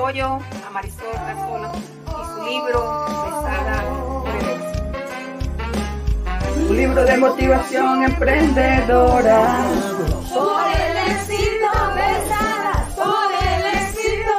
[0.00, 3.84] apoyo a Marisol Casola y su libro Besada
[6.68, 9.66] Un libro de motivación emprendedora.
[10.32, 14.36] Por el éxito, besada, por el éxito.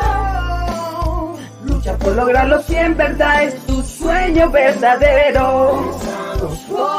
[1.66, 6.00] Lucha por lograrlo si en verdad es tu sueño verdadero.
[6.70, 6.91] Por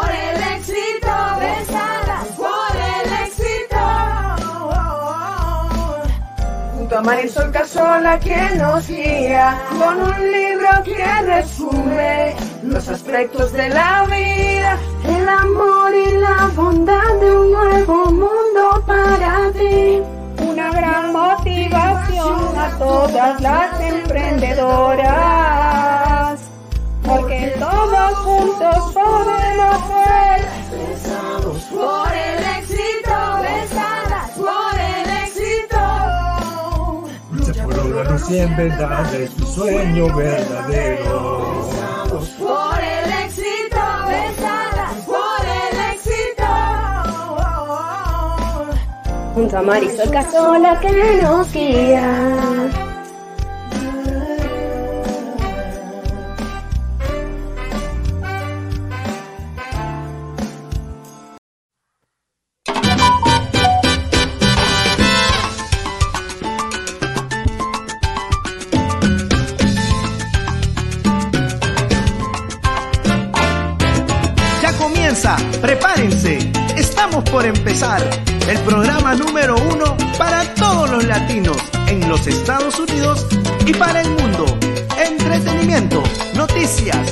[6.93, 13.71] Junto a Marisol Casola que nos guía con un libro que resume los aspectos de
[13.71, 14.76] la vida,
[15.08, 20.03] el amor y la bondad de un nuevo mundo para ti.
[20.46, 26.40] Una gran motivación a todas las emprendedoras,
[27.06, 29.79] porque todos juntos podemos
[38.05, 41.69] Verdad es tu sueño verdadero.
[42.39, 46.48] Por el éxito, besada, por el éxito.
[49.34, 52.81] Junto a Marisol Casola que nos guía.
[77.83, 81.56] El programa número uno para todos los latinos
[81.88, 83.27] en los Estados Unidos
[83.66, 84.47] y para el mundo.
[85.05, 86.00] Entretenimiento,
[86.36, 87.12] noticias,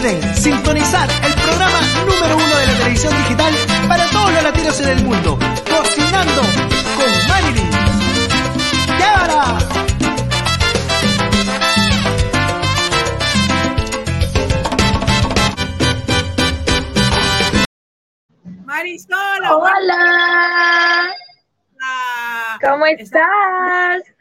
[0.00, 3.52] olviden sintonizar el programa número uno de la televisión digital
[3.88, 5.38] para todos los latinos en el mundo.
[5.68, 6.42] Cocinando
[6.96, 7.70] con Marilyn.
[8.98, 9.58] ¡Llévala!
[18.64, 19.16] Marisol.
[19.50, 21.14] Hola, hola.
[22.62, 24.14] ¿cómo Está- estás?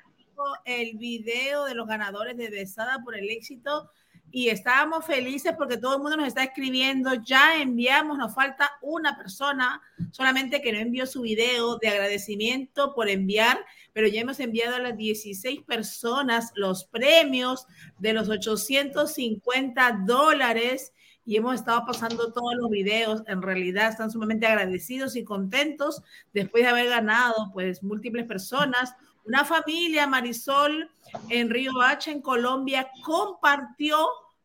[0.66, 3.90] el video de los ganadores de Besada por el éxito
[4.32, 9.18] y estábamos felices porque todo el mundo nos está escribiendo, ya enviamos, nos falta una
[9.18, 9.82] persona
[10.12, 13.60] solamente que no envió su video de agradecimiento por enviar,
[13.94, 17.66] pero ya hemos enviado a las 16 personas los premios
[17.98, 20.94] de los 850 dólares
[21.30, 23.22] y hemos estado pasando todos los videos.
[23.28, 26.02] En realidad están sumamente agradecidos y contentos
[26.34, 28.96] después de haber ganado pues múltiples personas.
[29.30, 30.90] Una familia, Marisol,
[31.30, 33.96] en Río Hacha, en Colombia, compartió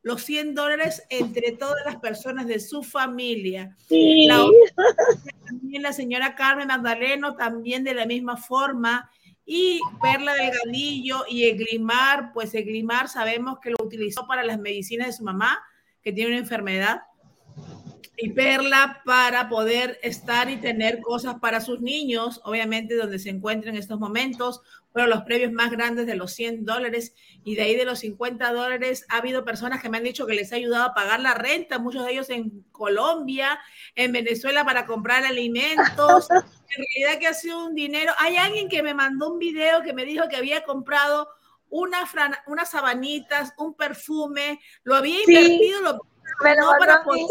[0.02, 3.74] los 100 dólares entre todas las personas de su familia.
[3.88, 4.26] Sí.
[4.26, 4.84] La otra,
[5.46, 9.10] también la señora Carmen Magdaleno, también de la misma forma.
[9.46, 15.12] Y Perla Delgadillo y Eglimar, pues Eglimar sabemos que lo utilizó para las medicinas de
[15.14, 15.64] su mamá,
[16.02, 17.04] que tiene una enfermedad.
[18.16, 23.74] Y Perla para poder estar y tener cosas para sus niños, obviamente donde se encuentran
[23.74, 24.60] en estos momentos,
[24.92, 28.52] pero los previos más grandes de los 100 dólares y de ahí de los 50
[28.52, 31.34] dólares ha habido personas que me han dicho que les ha ayudado a pagar la
[31.34, 33.58] renta, muchos de ellos en Colombia,
[33.96, 36.28] en Venezuela para comprar alimentos.
[36.76, 38.12] En realidad que ha sido un dinero.
[38.18, 41.28] Hay alguien que me mandó un video que me dijo que había comprado
[41.68, 46.00] una fran- unas sabanitas, un perfume, lo había Sí, invertido, lo
[46.42, 47.22] me lo no para poder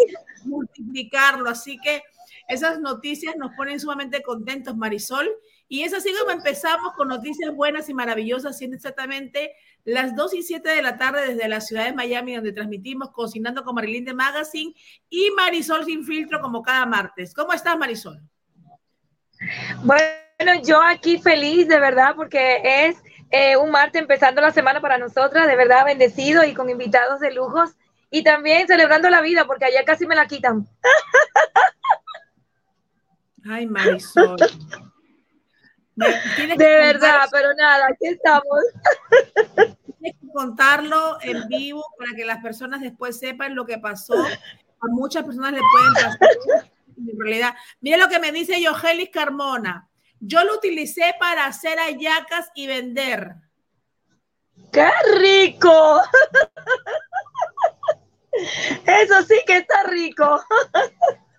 [0.46, 1.50] multiplicarlo.
[1.50, 2.02] Así que
[2.48, 5.30] esas noticias nos ponen sumamente contentos, Marisol.
[5.68, 9.54] Y es así como empezamos con noticias buenas y maravillosas, siendo exactamente
[9.86, 13.64] las 2 y 7 de la tarde desde la ciudad de Miami, donde transmitimos Cocinando
[13.64, 14.74] con Marilyn de Magazine
[15.10, 17.34] y Marisol Sin Filtro, como cada martes.
[17.34, 18.22] ¿Cómo estás, Marisol?
[19.84, 22.98] Bueno, yo aquí feliz de verdad porque es
[23.32, 27.34] eh, un martes empezando la semana para nosotras, de verdad bendecido y con invitados de
[27.34, 27.72] lujos
[28.14, 30.68] y también celebrando la vida porque allá casi me la quitan.
[33.50, 34.38] Ay, Marisol.
[35.96, 38.60] De verdad, pero nada, aquí estamos.
[40.00, 44.14] tienes que contarlo en vivo para que las personas después sepan lo que pasó.
[44.14, 46.72] A muchas personas le pueden pasar.
[46.96, 49.90] En realidad, mira lo que me dice Yogelis Carmona.
[50.20, 53.34] Yo lo utilicé para hacer hallacas y vender.
[54.72, 54.90] ¡Qué
[55.20, 56.02] rico!
[58.86, 60.44] Eso sí que está rico.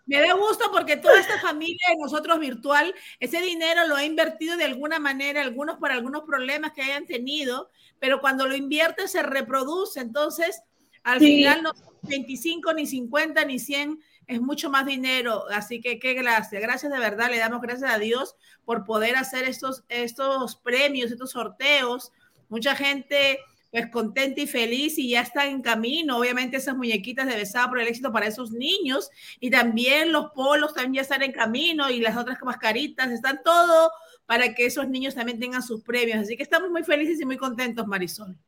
[0.06, 4.56] Me da gusto porque toda esta familia de nosotros virtual, ese dinero lo ha invertido
[4.56, 9.22] de alguna manera, algunos por algunos problemas que hayan tenido, pero cuando lo invierte se
[9.22, 10.00] reproduce.
[10.00, 10.62] Entonces,
[11.02, 15.44] al final no 25, ni 50, ni 100, es mucho más dinero.
[15.50, 16.60] Así que qué gracias.
[16.60, 21.30] Gracias de verdad, le damos gracias a Dios por poder hacer estos, estos premios, estos
[21.30, 22.12] sorteos.
[22.48, 23.40] Mucha gente
[23.74, 26.18] pues contenta y feliz y ya está en camino.
[26.18, 29.10] Obviamente esas muñequitas de besada por el éxito para esos niños
[29.40, 33.90] y también los polos también ya están en camino y las otras mascaritas, están todo
[34.26, 36.18] para que esos niños también tengan sus premios.
[36.20, 38.38] Así que estamos muy felices y muy contentos, Marisol.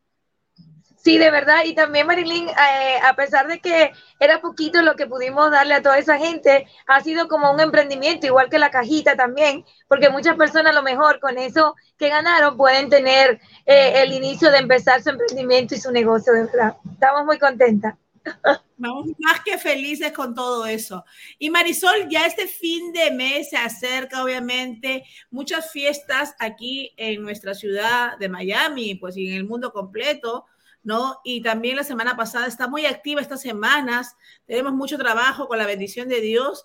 [1.06, 1.58] Sí, de verdad.
[1.64, 5.80] Y también, Marilyn, eh, a pesar de que era poquito lo que pudimos darle a
[5.80, 10.34] toda esa gente, ha sido como un emprendimiento, igual que la cajita también, porque muchas
[10.34, 15.00] personas a lo mejor con eso que ganaron pueden tener eh, el inicio de empezar
[15.00, 16.76] su emprendimiento y su negocio, de verdad.
[16.92, 17.94] Estamos muy contentas.
[18.76, 21.04] Vamos más que felices con todo eso.
[21.38, 27.54] Y Marisol, ya este fin de mes se acerca, obviamente, muchas fiestas aquí en nuestra
[27.54, 30.46] ciudad de Miami, pues y en el mundo completo
[30.86, 31.20] ¿no?
[31.24, 34.14] Y también la semana pasada está muy activa estas semanas,
[34.46, 36.64] tenemos mucho trabajo con la bendición de Dios.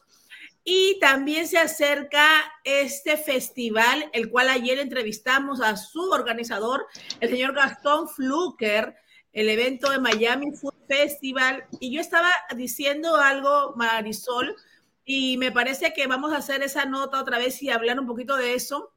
[0.64, 2.24] Y también se acerca
[2.64, 6.86] este festival, el cual ayer entrevistamos a su organizador,
[7.20, 8.96] el señor Gastón Fluker,
[9.34, 11.66] el evento de Miami Food Festival.
[11.80, 14.56] Y yo estaba diciendo algo, Marisol,
[15.04, 18.38] y me parece que vamos a hacer esa nota otra vez y hablar un poquito
[18.38, 18.94] de eso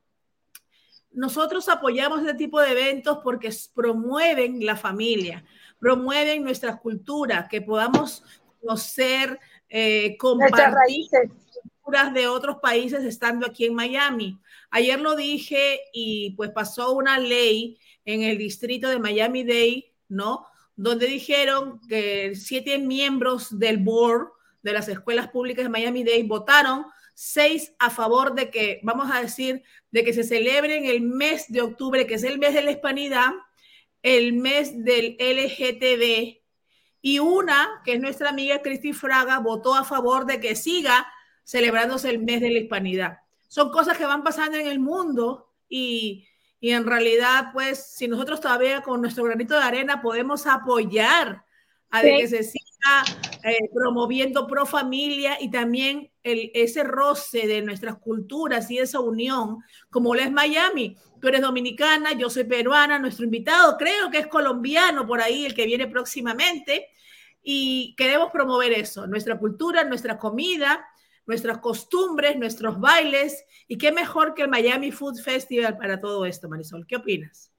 [1.15, 5.45] nosotros apoyamos este tipo de eventos porque promueven la familia,
[5.79, 8.23] promueven nuestra cultura, que podamos
[8.61, 9.39] conocer,
[9.69, 11.07] eh, compartir
[11.83, 14.39] culturas de otros países estando aquí en Miami.
[14.71, 20.47] Ayer lo dije y pues pasó una ley en el distrito de Miami-Dade, ¿no?
[20.77, 24.29] Donde dijeron que siete miembros del board
[24.63, 29.63] de las escuelas públicas de Miami-Dade votaron seis a favor de que, vamos a decir,
[29.91, 32.73] de que se celebre en el mes de octubre, que es el mes de la
[32.73, 33.31] hispanidad,
[34.03, 36.43] el mes del LGTB,
[37.01, 41.07] y una, que es nuestra amiga Cristi Fraga, votó a favor de que siga
[41.45, 43.19] celebrándose el mes de la hispanidad.
[43.49, 46.27] Son cosas que van pasando en el mundo y,
[46.61, 51.45] y en realidad, pues, si nosotros todavía con nuestro granito de arena podemos apoyar
[51.91, 52.64] a que se siga
[53.43, 59.59] eh, promoviendo pro familia y también el, ese roce de nuestras culturas y esa unión,
[59.91, 60.97] como lo es Miami.
[61.21, 65.55] Tú eres dominicana, yo soy peruana, nuestro invitado creo que es colombiano por ahí, el
[65.55, 66.89] que viene próximamente,
[67.43, 70.87] y queremos promover eso, nuestra cultura, nuestra comida,
[71.27, 76.49] nuestras costumbres, nuestros bailes, y qué mejor que el Miami Food Festival para todo esto,
[76.49, 76.87] Marisol.
[76.87, 77.54] ¿Qué opinas?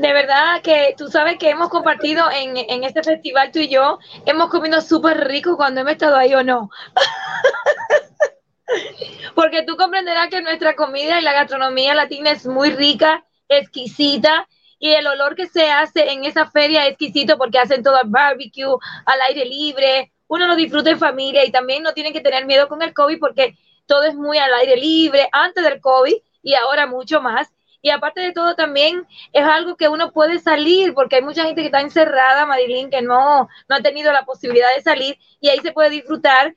[0.00, 3.98] De verdad que tú sabes que hemos compartido en, en este festival tú y yo,
[4.24, 6.70] hemos comido súper rico cuando hemos estado ahí o no.
[9.34, 14.48] Porque tú comprenderás que nuestra comida y la gastronomía latina es muy rica, exquisita,
[14.78, 18.08] y el olor que se hace en esa feria es exquisito porque hacen todo el
[18.08, 22.46] barbecue, al aire libre, uno lo disfruta en familia y también no tienen que tener
[22.46, 26.54] miedo con el COVID porque todo es muy al aire libre antes del COVID y
[26.54, 27.52] ahora mucho más.
[27.82, 31.62] Y aparte de todo, también es algo que uno puede salir, porque hay mucha gente
[31.62, 35.58] que está encerrada, Marilyn, que no, no ha tenido la posibilidad de salir, y ahí
[35.60, 36.54] se puede disfrutar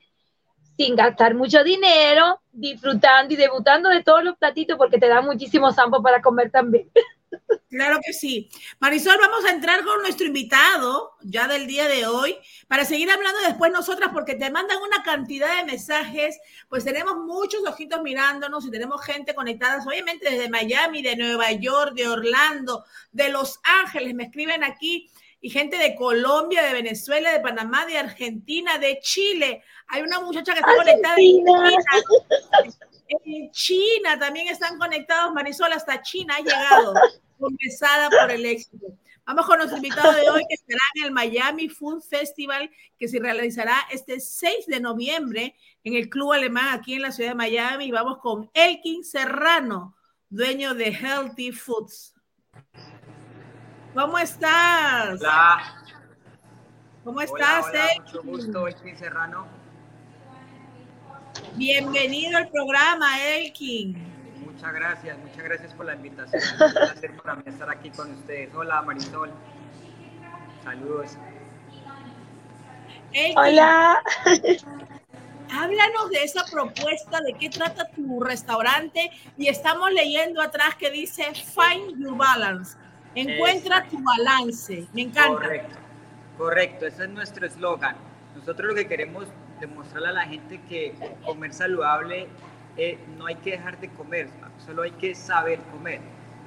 [0.76, 5.72] sin gastar mucho dinero, disfrutando y debutando de todos los platitos, porque te da muchísimo
[5.72, 6.90] sampo para comer también.
[7.68, 8.48] Claro que sí.
[8.78, 12.36] Marisol, vamos a entrar con nuestro invitado ya del día de hoy
[12.68, 16.38] para seguir hablando después nosotras porque te mandan una cantidad de mensajes,
[16.68, 21.94] pues tenemos muchos ojitos mirándonos y tenemos gente conectada, obviamente desde Miami, de Nueva York,
[21.94, 25.10] de Orlando, de Los Ángeles, me escriben aquí
[25.40, 29.62] y gente de Colombia, de Venezuela, de Panamá, de Argentina, de Chile.
[29.88, 31.16] Hay una muchacha que está conectada
[33.26, 36.94] En China también están conectados, Marisol, hasta China ha llegado
[37.38, 38.86] compensada por el éxito.
[39.26, 43.18] Vamos con nuestro invitado de hoy que estará en el Miami Food Festival que se
[43.18, 47.86] realizará este 6 de noviembre en el Club Alemán aquí en la ciudad de Miami.
[47.86, 49.96] Y vamos con Elkin Serrano,
[50.28, 52.14] dueño de Healthy Foods.
[53.94, 55.20] ¿Cómo estás?
[55.20, 55.84] Hola.
[57.02, 59.46] ¿Cómo estás, hola, Mucho gusto, Elkin Serrano.
[61.54, 64.13] Bienvenido al programa, Elkin.
[64.40, 66.42] Muchas gracias, muchas gracias por la invitación.
[66.42, 68.54] Es un placer para mí estar aquí con ustedes.
[68.54, 69.30] Hola Marisol.
[70.62, 71.16] Saludos.
[73.36, 74.02] Hola.
[75.52, 79.10] Háblanos de esa propuesta, de qué trata tu restaurante.
[79.36, 82.76] Y estamos leyendo atrás que dice Find Your Balance.
[83.14, 84.88] Encuentra tu balance.
[84.92, 85.34] Me encanta.
[85.34, 85.78] Correcto.
[86.36, 87.96] Correcto, ese es nuestro eslogan.
[88.34, 89.26] Nosotros lo que queremos
[89.60, 92.26] demostrarle a la gente que comer saludable
[92.76, 94.28] eh, no hay que dejar de comer,
[94.64, 96.00] solo hay que saber comer.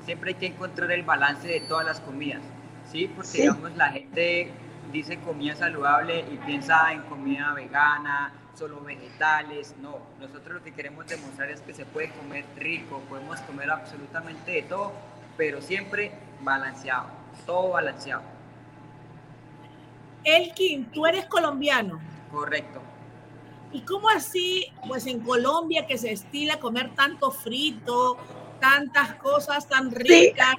[0.05, 2.41] Siempre hay que encontrar el balance de todas las comidas,
[2.89, 3.12] ¿sí?
[3.13, 4.51] Porque digamos la gente
[4.91, 10.00] dice comida saludable y piensa en comida vegana, solo vegetales, no.
[10.19, 14.62] Nosotros lo que queremos demostrar es que se puede comer rico, podemos comer absolutamente de
[14.63, 14.93] todo,
[15.38, 17.07] pero siempre balanceado,
[17.46, 18.24] todo balanceado.
[20.24, 22.00] Elkin, tú eres colombiano.
[22.31, 22.81] Correcto.
[23.77, 28.17] ¿Y cómo así, pues en Colombia que se estila comer tanto frito,
[28.60, 30.55] tantas cosas tan ricas,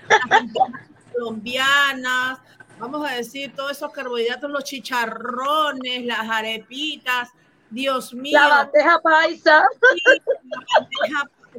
[1.13, 2.39] colombianas,
[2.79, 7.31] vamos a decir, todos esos carbohidratos, los chicharrones, las arepitas,
[7.71, 8.39] Dios mío.
[8.39, 9.65] La bandeja paisa.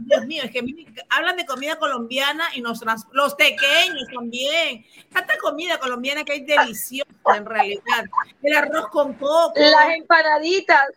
[0.02, 0.64] Dios mío, es que
[1.10, 4.86] hablan de comida colombiana y nos los pequeños también.
[5.12, 8.06] Tanta comida colombiana que hay deliciosa en realidad.
[8.42, 9.54] El arroz con coco.
[9.56, 10.90] Las empanaditas.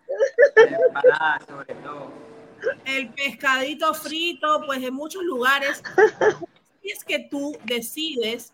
[0.56, 2.12] Empanadas, sobre todo.
[2.84, 5.82] El pescadito frito, pues en muchos lugares.
[6.82, 8.52] Y es que tú decides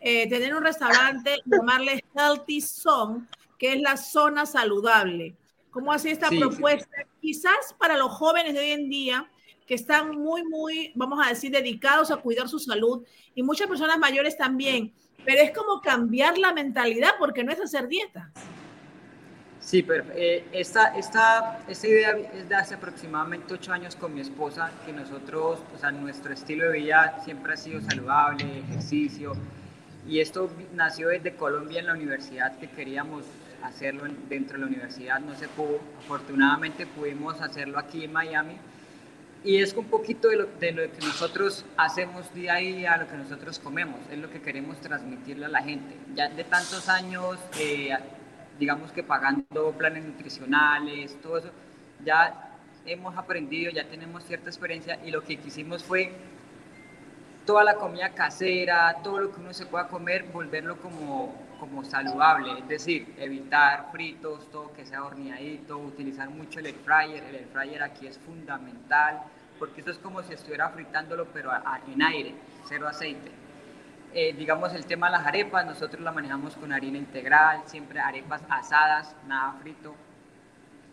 [0.00, 3.26] eh, tener un restaurante, llamarle Healthy Zone,
[3.58, 5.34] que es la zona saludable.
[5.70, 7.04] ¿Cómo hace esta propuesta?
[7.20, 9.28] Quizás para los jóvenes de hoy en día,
[9.66, 13.04] que están muy, muy, vamos a decir, dedicados a cuidar su salud
[13.34, 14.92] y muchas personas mayores también,
[15.24, 18.30] pero es como cambiar la mentalidad porque no es hacer dieta.
[19.60, 24.20] Sí, pero eh, esta, esta, esta, idea es de hace aproximadamente ocho años con mi
[24.20, 29.32] esposa, que nosotros, o sea, nuestro estilo de vida siempre ha sido saludable, ejercicio,
[30.06, 33.24] y esto nació desde Colombia en la universidad que queríamos
[33.62, 35.80] hacerlo dentro de la universidad, no se pudo.
[35.98, 38.58] Afortunadamente pudimos hacerlo aquí en Miami.
[39.44, 43.06] Y es un poquito de lo, de lo, que nosotros hacemos día a día, lo
[43.06, 45.94] que nosotros comemos, es lo que queremos transmitirle a la gente.
[46.14, 47.90] Ya de tantos años, eh,
[48.58, 51.50] digamos que pagando planes nutricionales, todo eso,
[52.02, 56.12] ya hemos aprendido, ya tenemos cierta experiencia y lo que quisimos fue
[57.44, 61.34] toda la comida casera, todo lo que uno se pueda comer, volverlo como,
[61.64, 67.24] como saludable, es decir, evitar fritos, todo que sea horneadito, utilizar mucho el air fryer,
[67.24, 69.22] el air fryer aquí es fundamental,
[69.58, 71.50] porque esto es como si estuviera fritándolo pero
[71.88, 72.34] en aire,
[72.68, 73.30] cero aceite.
[74.12, 78.42] Eh, digamos el tema de las arepas, nosotros la manejamos con harina integral, siempre arepas
[78.50, 79.94] asadas, nada frito.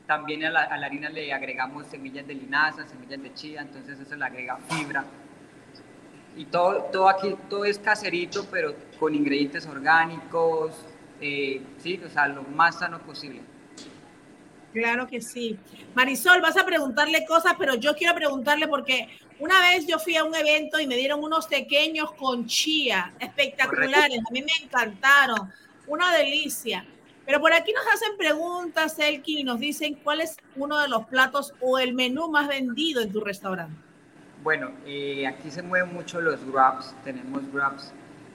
[0.08, 4.00] También a la, a la harina le agregamos semillas de linaza, semillas de chía, entonces
[4.00, 5.04] eso le agrega fibra
[6.36, 10.74] y todo, todo aquí, todo es caserito, pero con ingredientes orgánicos,
[11.20, 13.42] eh, sí, o sea, lo más sano posible.
[14.74, 15.58] Claro que sí.
[15.94, 19.10] Marisol, vas a preguntarle cosas, pero yo quiero preguntarle porque
[19.40, 24.20] una vez yo fui a un evento y me dieron unos pequeños con chía, espectaculares,
[24.20, 25.52] a mí me encantaron,
[25.88, 26.86] una delicia.
[27.26, 31.06] Pero por aquí nos hacen preguntas, Elkin, y nos dicen cuál es uno de los
[31.06, 33.91] platos o el menú más vendido en tu restaurante.
[34.44, 37.94] Bueno, eh, aquí se mueven mucho los wraps, tenemos wraps,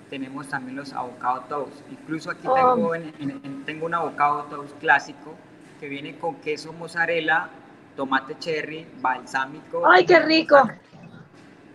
[0.09, 1.81] tenemos también los avocado toast.
[1.91, 3.65] Incluso aquí tengo, oh.
[3.65, 5.35] tengo un avocado toast clásico
[5.81, 7.49] que viene con queso mozzarella,
[7.97, 9.85] tomate cherry, balsámico.
[9.87, 10.57] ¡Ay, qué rico!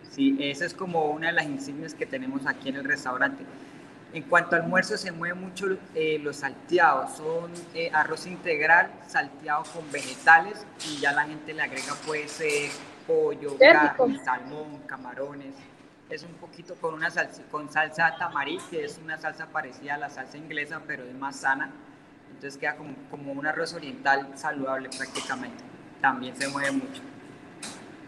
[0.09, 3.43] Sí, esa es como una de las insignias que tenemos aquí en el restaurante.
[4.13, 7.17] En cuanto al almuerzo, se mueve mucho eh, los salteados.
[7.17, 12.41] Son eh, arroz integral salteado con vegetales y ya la gente le agrega pues
[13.07, 15.55] pollo, carne, salmón, camarones.
[16.09, 19.97] Es un poquito con una salsa, con salsa tamarí, que es una salsa parecida a
[19.97, 21.71] la salsa inglesa, pero es más sana.
[22.31, 25.63] Entonces queda como, como un arroz oriental saludable prácticamente.
[26.01, 27.01] También se mueve mucho.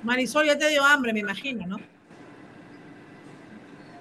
[0.03, 1.92] Marisol, ya te dio hambre, me imagino, ¿no?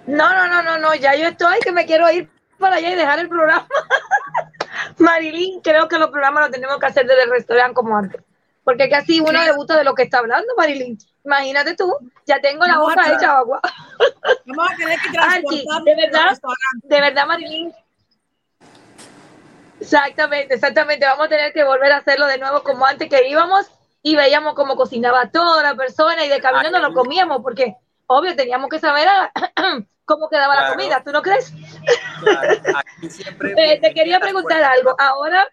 [0.06, 2.28] No, no, no, no, no, ya yo estoy que me quiero ir
[2.58, 3.66] para allá y dejar el programa.
[4.98, 8.20] Marilyn, creo que los programas los tenemos que hacer desde el restaurante como antes.
[8.64, 10.96] Porque casi uno le gusta de lo que está hablando, Marilyn.
[11.24, 11.92] Imagínate tú,
[12.26, 13.60] ya tengo la boca hecha agua.
[14.46, 16.38] Vamos a tener que transportar de verdad,
[16.82, 17.72] de verdad, Marilyn.
[19.80, 21.06] Exactamente, exactamente.
[21.06, 23.66] Vamos a tener que volver a hacerlo de nuevo como antes que íbamos
[24.02, 28.36] y veíamos cómo cocinaba toda la persona y de camino no lo comíamos porque, obvio,
[28.36, 29.08] teníamos que saber
[30.04, 31.02] cómo quedaba la comida.
[31.04, 31.52] ¿Tú no crees?
[33.02, 34.94] Eh, te quería preguntar algo.
[34.96, 35.44] Ahora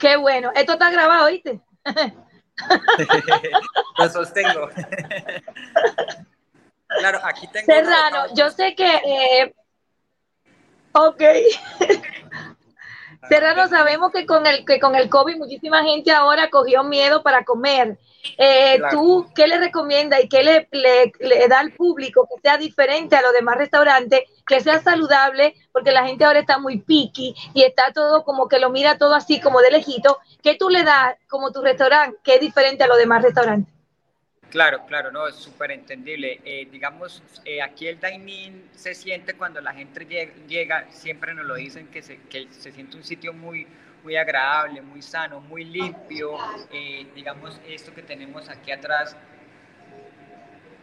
[0.00, 0.50] Qué bueno.
[0.54, 1.60] Esto está grabado, ¿viste?
[3.98, 4.68] Lo sostengo.
[6.98, 7.66] claro, aquí tengo.
[7.66, 8.86] Serrano, yo sé que.
[8.86, 9.54] Eh,
[10.92, 11.22] ok.
[13.28, 17.44] Serrano, sabemos que con el que con el COVID muchísima gente ahora cogió miedo para
[17.44, 17.98] comer.
[18.36, 23.16] Eh, ¿Tú qué le recomiendas y qué le, le, da al público que sea diferente
[23.16, 27.62] a los demás restaurantes que sea saludable, porque la gente ahora está muy picky y
[27.62, 30.18] está todo como que lo mira todo así como de lejito.
[30.42, 33.72] ¿Qué tú le das como tu restaurante que es diferente a los demás restaurantes?
[34.50, 36.40] Claro, claro, no, es súper entendible.
[36.44, 40.04] Eh, digamos, eh, aquí el dining se siente cuando la gente
[40.48, 43.68] llega, siempre nos lo dicen, que se, que se siente un sitio muy,
[44.02, 46.36] muy agradable, muy sano, muy limpio.
[46.72, 49.16] Eh, digamos, esto que tenemos aquí atrás,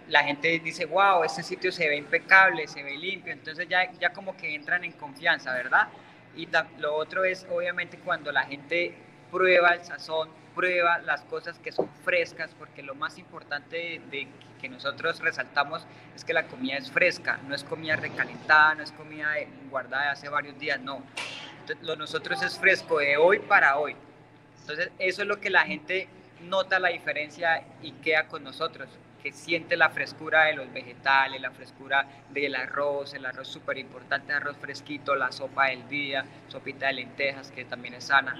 [0.07, 4.11] la gente dice, wow, este sitio se ve impecable, se ve limpio, entonces ya, ya
[4.13, 5.89] como que entran en confianza, ¿verdad?
[6.35, 6.47] Y
[6.79, 8.95] lo otro es, obviamente, cuando la gente
[9.31, 14.27] prueba el sazón, prueba las cosas que son frescas, porque lo más importante de,
[14.59, 18.91] que nosotros resaltamos es que la comida es fresca, no es comida recalentada, no es
[18.91, 19.33] comida
[19.69, 21.03] guardada de hace varios días, no.
[21.81, 23.95] Lo nosotros es fresco de hoy para hoy.
[24.61, 26.09] Entonces, eso es lo que la gente
[26.41, 28.89] nota la diferencia y queda con nosotros,
[29.23, 34.33] que siente la frescura de los vegetales, la frescura del arroz, el arroz súper importante,
[34.33, 38.35] arroz fresquito, la sopa del día, sopita de lentejas, que también es sana.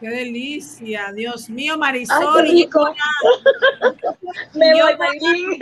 [0.00, 2.44] Qué delicia, Dios mío, Marisol.
[4.54, 5.58] Me voy.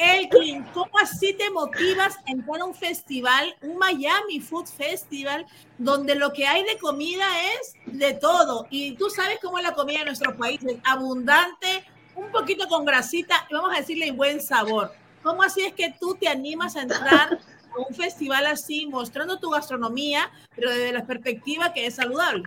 [0.00, 5.46] Elkin, ¿cómo así te motivas a entrar a un festival, un Miami Food Festival,
[5.78, 8.66] donde lo que hay de comida es de todo?
[8.70, 12.84] Y tú sabes cómo es la comida en nuestro país, es abundante, un poquito con
[12.84, 14.92] grasita, y vamos a decirle buen sabor.
[15.22, 17.38] ¿Cómo así es que tú te animas a entrar
[17.76, 22.44] un festival así, mostrando tu gastronomía, pero desde la perspectiva que es saludable.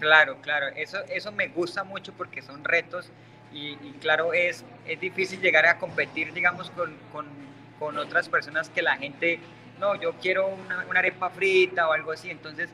[0.00, 3.10] Claro, claro, eso, eso me gusta mucho porque son retos
[3.52, 7.26] y, claro, es, es difícil llegar a competir, digamos, con, con,
[7.78, 9.38] con, otras personas que la gente,
[9.78, 12.70] no, yo quiero una, una arepa frita o algo así, entonces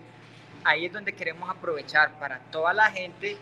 [0.65, 3.37] ahí es donde queremos aprovechar para toda la gente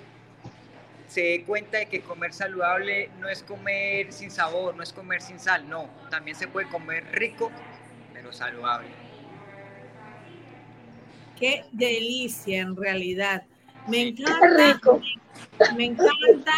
[1.08, 5.22] se dé cuenta de que comer saludable no es comer sin sabor, no es comer
[5.22, 7.52] sin sal, no, también se puede comer rico
[8.32, 8.88] saludable.
[11.38, 13.44] Qué delicia en realidad.
[13.88, 14.80] Me encanta,
[15.76, 16.52] me encanta,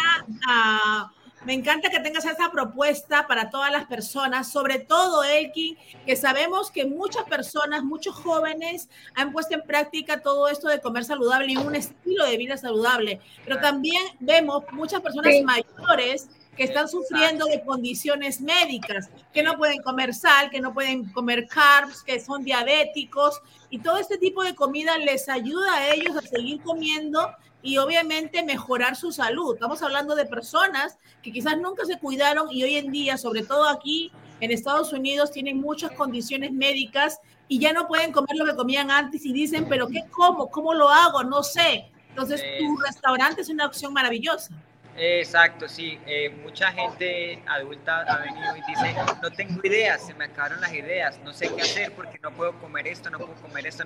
[0.47, 1.11] ah,
[1.45, 6.69] me encanta que tengas esta propuesta para todas las personas, sobre todo Elkin, que sabemos
[6.69, 11.57] que muchas personas, muchos jóvenes han puesto en práctica todo esto de comer saludable y
[11.57, 16.29] un estilo de vida saludable, pero también vemos muchas personas mayores
[16.59, 21.47] que están sufriendo de condiciones médicas, que no pueden comer sal, que no pueden comer
[21.47, 26.21] carbs, que son diabéticos y todo este tipo de comida les ayuda a ellos a
[26.21, 27.29] seguir comiendo
[27.61, 29.53] y obviamente mejorar su salud.
[29.53, 33.69] Estamos hablando de personas que quizás nunca se cuidaron y hoy en día, sobre todo
[33.69, 38.57] aquí en Estados Unidos, tienen muchas condiciones médicas y ya no pueden comer lo que
[38.57, 40.49] comían antes y dicen, pero ¿qué como?
[40.49, 41.23] ¿Cómo lo hago?
[41.23, 41.89] No sé.
[42.09, 44.53] Entonces, tu restaurante es una opción maravillosa.
[44.97, 45.99] Exacto, sí.
[46.05, 50.73] Eh, mucha gente adulta ha venido y dice, no tengo ideas, se me acabaron las
[50.73, 53.83] ideas, no sé qué hacer porque no puedo comer esto, no puedo comer esto.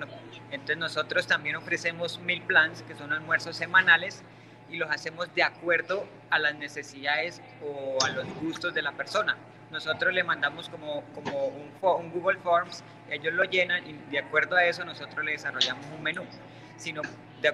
[0.50, 4.22] Entonces nosotros también ofrecemos mil plans, que son almuerzos semanales,
[4.70, 9.36] y los hacemos de acuerdo a las necesidades o a los gustos de la persona.
[9.70, 14.56] Nosotros le mandamos como, como un, un Google Forms, ellos lo llenan y de acuerdo
[14.56, 16.24] a eso nosotros le desarrollamos un menú
[16.76, 17.02] si no,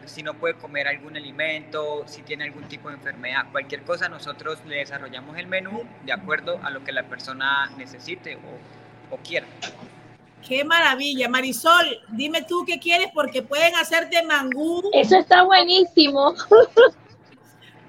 [0.07, 4.59] si no puede comer algún alimento, si tiene algún tipo de enfermedad, cualquier cosa, nosotros
[4.67, 9.47] le desarrollamos el menú de acuerdo a lo que la persona necesite o, o quiera.
[10.47, 14.83] Qué maravilla, Marisol, dime tú qué quieres porque pueden hacerte mangú.
[14.95, 16.35] Eso está buenísimo.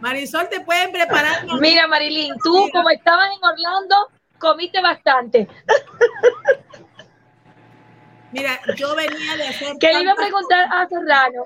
[0.01, 1.45] Marisol, te pueden preparar.
[1.59, 3.95] Mira, Marilyn, tú como estabas en Orlando,
[4.39, 5.47] comiste bastante.
[8.31, 9.77] Mira, yo venía de hacer.
[9.79, 11.43] ¿Qué le iba a preguntar a Serrano?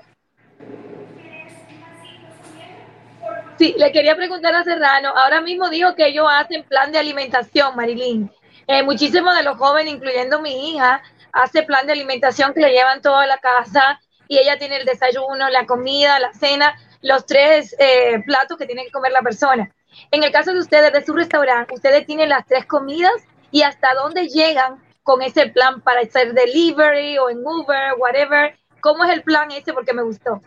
[3.58, 5.10] Sí, le quería preguntar a Serrano.
[5.16, 8.30] Ahora mismo dijo que ellos hacen plan de alimentación, Marilyn.
[8.66, 13.00] Eh, muchísimos de los jóvenes, incluyendo mi hija, hace plan de alimentación que le llevan
[13.00, 18.22] toda la casa y ella tiene el desayuno, la comida, la cena, los tres eh,
[18.26, 19.70] platos que tiene que comer la persona.
[20.10, 23.14] En el caso de ustedes, de su restaurante, ustedes tienen las tres comidas
[23.50, 28.56] y hasta dónde llegan con ese plan para hacer delivery o en Uber, whatever.
[28.80, 29.72] ¿Cómo es el plan ese?
[29.72, 30.42] Porque me gustó.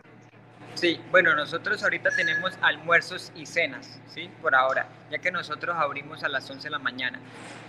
[0.74, 4.30] Sí, bueno, nosotros ahorita tenemos almuerzos y cenas, ¿sí?
[4.42, 7.18] Por ahora, ya que nosotros abrimos a las 11 de la mañana.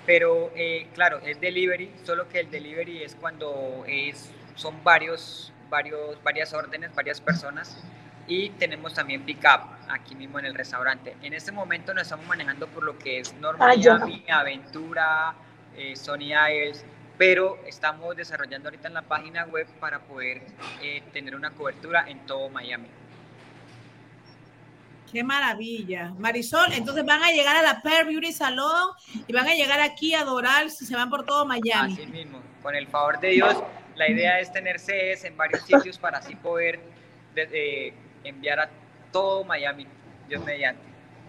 [0.06, 6.22] Pero, eh, claro, es delivery, solo que el delivery es cuando es, son varios, varios,
[6.24, 7.82] varias órdenes, varias personas.
[8.28, 11.16] Y tenemos también pick up aquí mismo en el restaurante.
[11.22, 15.36] En este momento nos estamos manejando por lo que es Norma Miami, Aventura,
[15.76, 16.34] eh, Sony
[17.18, 20.42] pero estamos desarrollando ahorita en la página web para poder
[20.82, 22.88] eh, tener una cobertura en todo Miami.
[25.12, 26.14] Qué maravilla.
[26.18, 28.90] Marisol, entonces van a llegar a la Pear Beauty Salon
[29.28, 31.94] y van a llegar aquí a Doral si se van por todo Miami.
[31.94, 33.62] Así mismo, con el favor de Dios,
[33.96, 36.80] la idea es tener sedes en varios sitios para así poder
[37.36, 38.70] eh, enviar a
[39.12, 39.86] todo Miami,
[40.28, 40.82] Dios mediante.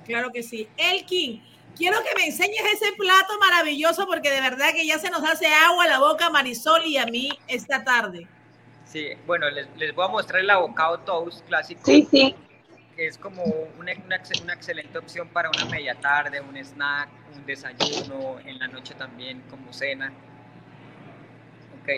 [0.07, 0.69] Claro que sí.
[0.77, 1.43] Elkin,
[1.77, 5.47] quiero que me enseñes ese plato maravilloso porque de verdad que ya se nos hace
[5.47, 8.27] agua a la boca Marisol y a mí esta tarde.
[8.85, 11.81] Sí, bueno, les, les voy a mostrar el avocado toast clásico.
[11.85, 12.37] Sí, sí
[12.97, 13.43] es como
[13.79, 18.69] una, una, una, excelente opción para una media tarde, un snack, un desayuno, en la
[18.69, 20.13] noche también como cena.
[21.81, 21.89] Ok.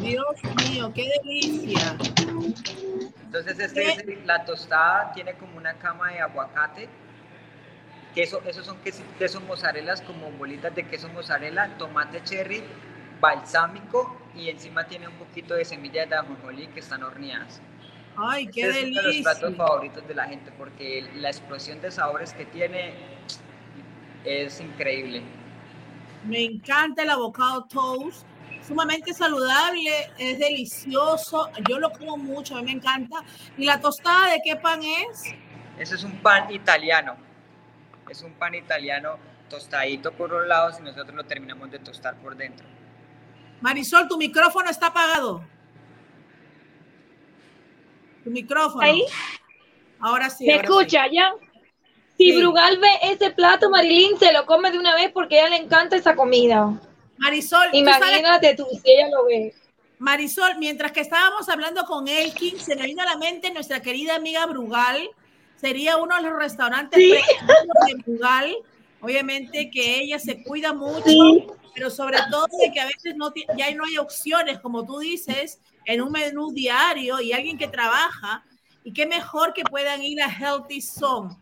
[0.00, 0.24] Dios
[0.70, 1.96] mío, qué delicia.
[3.22, 6.88] Entonces este es la tostada, tiene como una cama de aguacate.
[8.14, 12.62] Queso, esos son queso, queso mozzarella, como bolitas de queso mozzarella, tomate cherry,
[13.20, 17.60] balsámico y encima tiene un poquito de semillas de ajonjolí que están horneadas.
[18.16, 19.00] Ay, qué este delicia.
[19.00, 22.46] Es uno de los platos favoritos de la gente porque la explosión de sabores que
[22.46, 22.94] tiene
[24.24, 25.22] es increíble.
[26.24, 28.26] Me encanta el avocado toast,
[28.66, 31.48] sumamente saludable, es delicioso.
[31.68, 33.22] Yo lo como mucho, a mí me encanta.
[33.56, 35.22] ¿Y la tostada de qué pan es?
[35.78, 37.16] Ese es un pan italiano.
[38.10, 39.18] Es un pan italiano
[39.48, 42.66] tostadito por los lados y nosotros lo terminamos de tostar por dentro.
[43.60, 45.44] Marisol, tu micrófono está apagado.
[48.24, 48.82] Tu micrófono.
[48.82, 49.04] Ahí.
[50.00, 50.44] Ahora sí.
[50.44, 51.14] ¿Me ahora escucha sí.
[51.14, 51.32] ya?
[52.18, 52.36] Si Sí.
[52.36, 55.64] Brugal ve ese plato, Marilyn se lo come de una vez porque a ella le
[55.64, 56.80] encanta esa comida.
[57.16, 59.54] Marisol, tú Imagínate tú, si ella lo ve.
[59.98, 64.16] Marisol, mientras que estábamos hablando con Elkin, se me vino a la mente nuestra querida
[64.16, 65.10] amiga Brugal.
[65.60, 67.10] Sería uno de los restaurantes Sí.
[67.12, 68.56] de Brugal.
[69.02, 71.46] Obviamente que ella se cuida mucho, Sí.
[71.74, 75.60] pero sobre todo de que a veces no ya no hay opciones, como tú dices,
[75.86, 78.44] en un menú diario y alguien que trabaja.
[78.84, 81.36] Y qué mejor que puedan ir a Healthy Zone.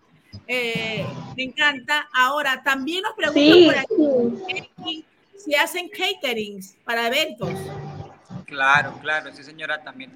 [0.48, 2.08] Eh, me encanta.
[2.12, 5.04] Ahora, también nos preguntan Sí, por aquí
[5.36, 7.50] si hacen caterings para eventos.
[8.46, 10.12] Claro, claro, sí señora, también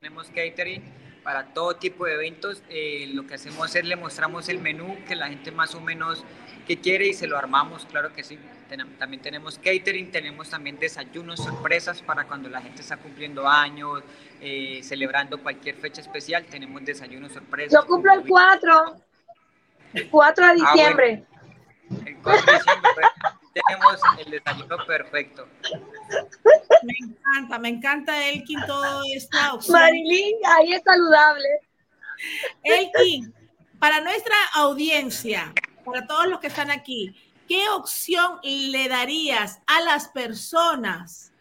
[0.00, 0.82] tenemos catering
[1.26, 2.62] para todo tipo de eventos.
[2.68, 6.24] Eh, lo que hacemos es le mostramos el menú que la gente más o menos
[6.68, 8.38] que quiere y se lo armamos, claro que sí.
[8.96, 14.04] También tenemos catering, tenemos también desayunos sorpresas para cuando la gente está cumpliendo años,
[14.40, 17.72] eh, celebrando cualquier fecha especial, tenemos desayunos sorpresas.
[17.72, 18.96] Yo cumplo el 4.
[19.94, 21.24] El 4 de Ah, diciembre.
[22.06, 23.06] El 4 de diciembre
[23.52, 25.48] tenemos el desayuno perfecto.
[26.82, 29.80] Me encanta, me encanta Elkin toda esta opción.
[29.80, 31.48] Marilyn, ahí es saludable.
[32.62, 33.34] Elkin,
[33.78, 35.52] para nuestra audiencia,
[35.84, 37.14] para todos los que están aquí,
[37.48, 41.32] ¿qué opción le darías a las personas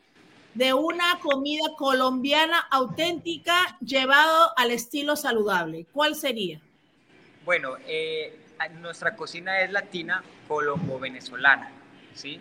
[0.54, 5.86] de una comida colombiana auténtica llevado al estilo saludable?
[5.91, 6.60] ¿Cuál sería?
[7.43, 8.39] Bueno, eh,
[8.80, 11.71] nuestra cocina es latina, colombo-venezolana,
[12.13, 12.39] ¿sí?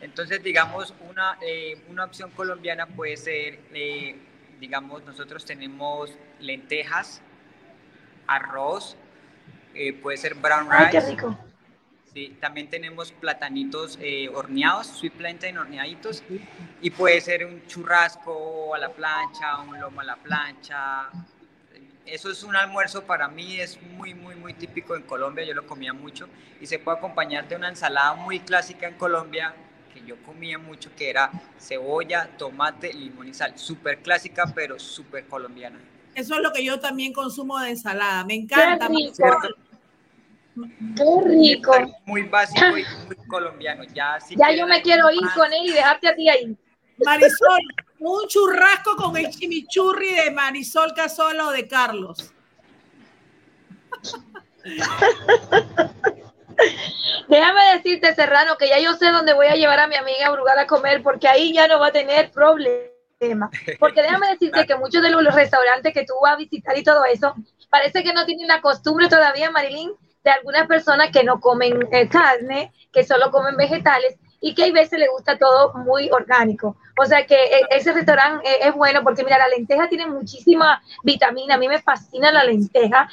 [0.00, 4.16] Entonces, digamos, una, eh, una opción colombiana puede ser, eh,
[4.60, 7.20] digamos, nosotros tenemos lentejas,
[8.26, 8.96] arroz,
[9.74, 11.10] eh, puede ser brown Ay, qué rice.
[11.12, 11.38] rico.
[12.14, 16.22] Sí, también tenemos platanitos eh, horneados, sweet plantain horneaditos,
[16.80, 21.10] y puede ser un churrasco a la plancha, un lomo a la plancha.
[22.06, 25.66] Eso es un almuerzo para mí, es muy, muy, muy típico en Colombia, yo lo
[25.66, 26.28] comía mucho,
[26.60, 29.54] y se puede acompañar de una ensalada muy clásica en Colombia,
[29.88, 33.52] que yo comía mucho, que era cebolla, tomate, limón y sal.
[33.58, 35.78] Súper clásica, pero súper colombiana.
[36.14, 38.24] Eso es lo que yo también consumo de ensalada.
[38.24, 38.88] Me Qué encanta.
[38.88, 39.14] rico.
[39.24, 39.56] Marisol.
[40.96, 41.72] Qué rico.
[42.06, 43.84] Muy básico y muy colombiano.
[43.94, 46.56] Ya, si Ya yo me quiero ir más- con él y dejarte a ti ahí.
[47.04, 47.60] Marisol,
[48.00, 52.32] un churrasco con el chimichurri de Marisol Casola o de Carlos.
[57.28, 60.58] Déjame decirte, Serrano, que ya yo sé dónde voy a llevar a mi amiga Brugal
[60.58, 63.50] a comer, porque ahí ya no va a tener problema.
[63.80, 67.04] Porque déjame decirte que muchos de los restaurantes que tú vas a visitar y todo
[67.04, 67.34] eso,
[67.68, 69.92] parece que no tienen la costumbre todavía, Marilyn,
[70.22, 74.72] de algunas personas que no comen eh, carne, que solo comen vegetales y que a
[74.72, 76.76] veces le gusta todo muy orgánico.
[77.00, 80.80] O sea que eh, ese restaurante eh, es bueno porque, mira, la lenteja tiene muchísima
[81.02, 81.54] vitamina.
[81.54, 83.08] A mí me fascina la lenteja.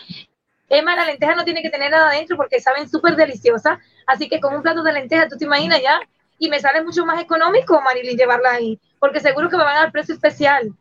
[0.84, 3.80] Más, la lenteja no tiene que tener nada adentro porque saben súper deliciosas.
[4.08, 6.00] Así que con un plato de lenteja, tú te imaginas ya.
[6.38, 8.80] Y me sale mucho más económico, Marilyn, llevarla ahí.
[9.00, 10.74] Porque seguro que me van a dar precio especial.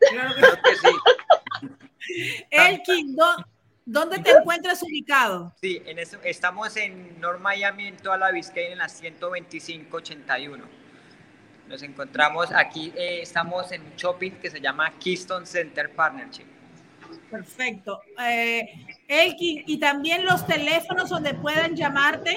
[0.00, 1.68] Claro que Creo que sí.
[2.50, 3.44] Elkin, ¿dó-
[3.84, 5.52] ¿dónde te encuentras ubicado?
[5.60, 10.64] Sí, en eso, estamos en North Miami, en toda la Biscayne, en la 12581.
[11.68, 16.46] Nos encontramos aquí, eh, estamos en un shopping que se llama Keystone Center Partnership.
[17.30, 18.02] Perfecto.
[18.20, 18.68] Eh,
[19.06, 22.36] Elkin, ¿y también los teléfonos donde puedan llamarte?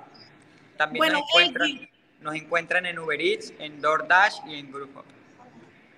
[0.78, 1.90] También Bueno, nos, encuentran, Elkin.
[2.22, 5.04] nos encuentran en Uber Eats, en DoorDash y en Groupon.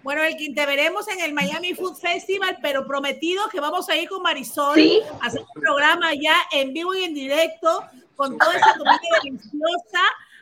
[0.04, 4.10] Bueno, Elkin, te veremos en el Miami Food Festival, pero prometido que vamos a ir
[4.10, 5.02] con Marisol Sí.
[5.22, 7.84] a hacer un programa ya en vivo y en directo
[8.18, 10.02] con toda esa comida deliciosa.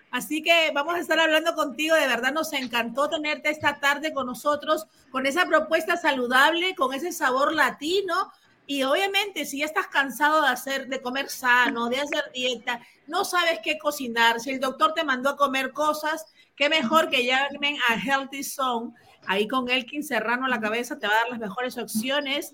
[0.10, 1.96] Así que vamos a estar hablando contigo.
[1.96, 7.12] De verdad nos encantó tenerte esta tarde con nosotros, con esa propuesta saludable, con ese
[7.12, 8.32] sabor latino.
[8.66, 13.26] Y obviamente, si ya estás cansado de hacer, de comer sano, de hacer dieta, no
[13.26, 17.78] sabes qué cocinar, si el doctor te mandó a comer cosas, qué mejor que llamen
[17.90, 18.94] a Healthy Zone.
[19.28, 22.54] Ahí con Elkin Serrano a la cabeza te va a dar las mejores opciones.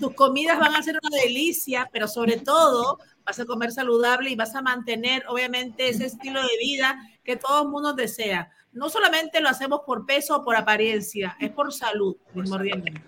[0.00, 4.36] Tus comidas van a ser una delicia, pero sobre todo vas a comer saludable y
[4.36, 8.50] vas a mantener, obviamente, ese estilo de vida que todo el mundo desea.
[8.72, 13.02] No solamente lo hacemos por peso o por apariencia, es por salud, primordialmente.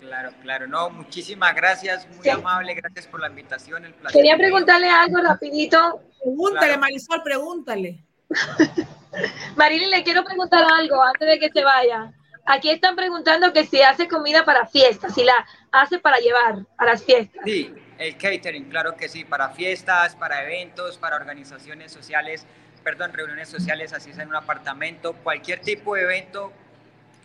[0.00, 0.66] Claro, claro.
[0.66, 2.30] No, muchísimas gracias, muy Sí.
[2.30, 3.84] amable, gracias por la invitación.
[3.84, 4.42] El placer Quería mío.
[4.42, 6.00] preguntarle algo rapidito.
[6.22, 6.80] Pregúntale, Claro.
[6.80, 8.04] Marisol, pregúntale.
[9.56, 12.12] Marilyn, le quiero preguntar algo antes de que se vaya.
[12.44, 16.84] Aquí están preguntando que si hace comida para fiestas, si la hace para llevar a
[16.84, 17.40] las fiestas.
[17.44, 22.44] Sí, el catering, claro que sí, para fiestas, para eventos, para organizaciones sociales,
[22.82, 26.52] perdón, reuniones sociales, así sea en un apartamento, cualquier tipo de evento,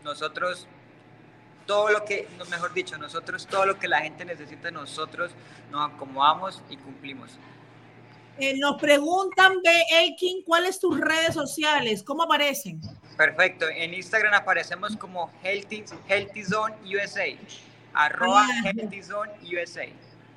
[0.03, 0.67] nosotros,
[1.65, 5.31] todo lo que, mejor dicho, nosotros, todo lo que la gente necesita, nosotros
[5.71, 7.31] nos acomodamos y cumplimos.
[8.37, 9.53] Eh, nos preguntan
[9.91, 12.03] Elkin, ¿cuáles tus redes sociales?
[12.03, 12.79] ¿Cómo aparecen?
[13.17, 17.25] Perfecto, en Instagram aparecemos como Healthy, Healthy Zone USA,
[17.93, 18.61] arroba Ah.
[18.63, 19.87] Healthy Zone USA.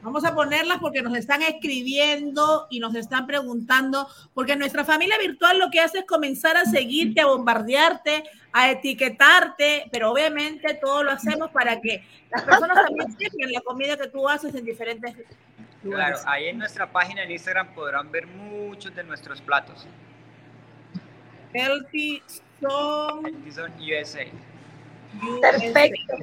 [0.03, 5.59] Vamos a ponerlas porque nos están escribiendo y nos están preguntando, porque nuestra familia virtual
[5.59, 11.11] lo que hace es comenzar a seguirte, a bombardearte, a etiquetarte, pero obviamente todo lo
[11.11, 15.27] hacemos para que las personas también sepan la comida que tú haces en diferentes Claro,
[15.83, 16.23] lugares.
[16.27, 19.87] ahí en nuestra página en Instagram podrán ver muchos de nuestros platos.
[21.53, 22.23] Healthy
[22.61, 23.68] Zone USA.
[23.83, 24.25] USA.
[25.40, 26.16] Perfecto.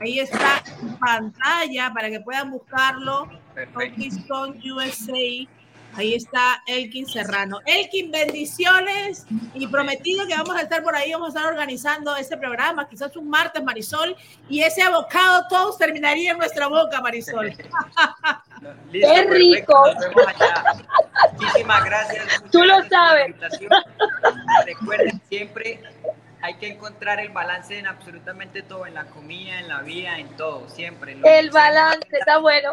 [0.00, 3.28] Ahí está en pantalla para que puedan buscarlo.
[4.26, 5.48] Zone USA.
[5.94, 7.60] Ahí está Elkin Serrano.
[7.66, 12.36] Elkin, bendiciones y prometido que vamos a estar por ahí, vamos a estar organizando este
[12.38, 14.16] programa, quizás un martes, Marisol,
[14.48, 17.48] y ese abocado todos terminaría en nuestra boca, Marisol.
[18.90, 19.86] Listo, ¡Qué perfecto, rico!
[19.86, 20.64] Nos vemos allá.
[21.32, 22.42] Muchísimas gracias.
[22.50, 23.34] Tú lo sabes.
[24.66, 25.82] Recuerden siempre
[26.40, 30.28] hay que encontrar el balance en absolutamente todo, en la comida, en la vida, en
[30.36, 31.14] todo, siempre.
[31.14, 32.72] Lo- El balance está bueno.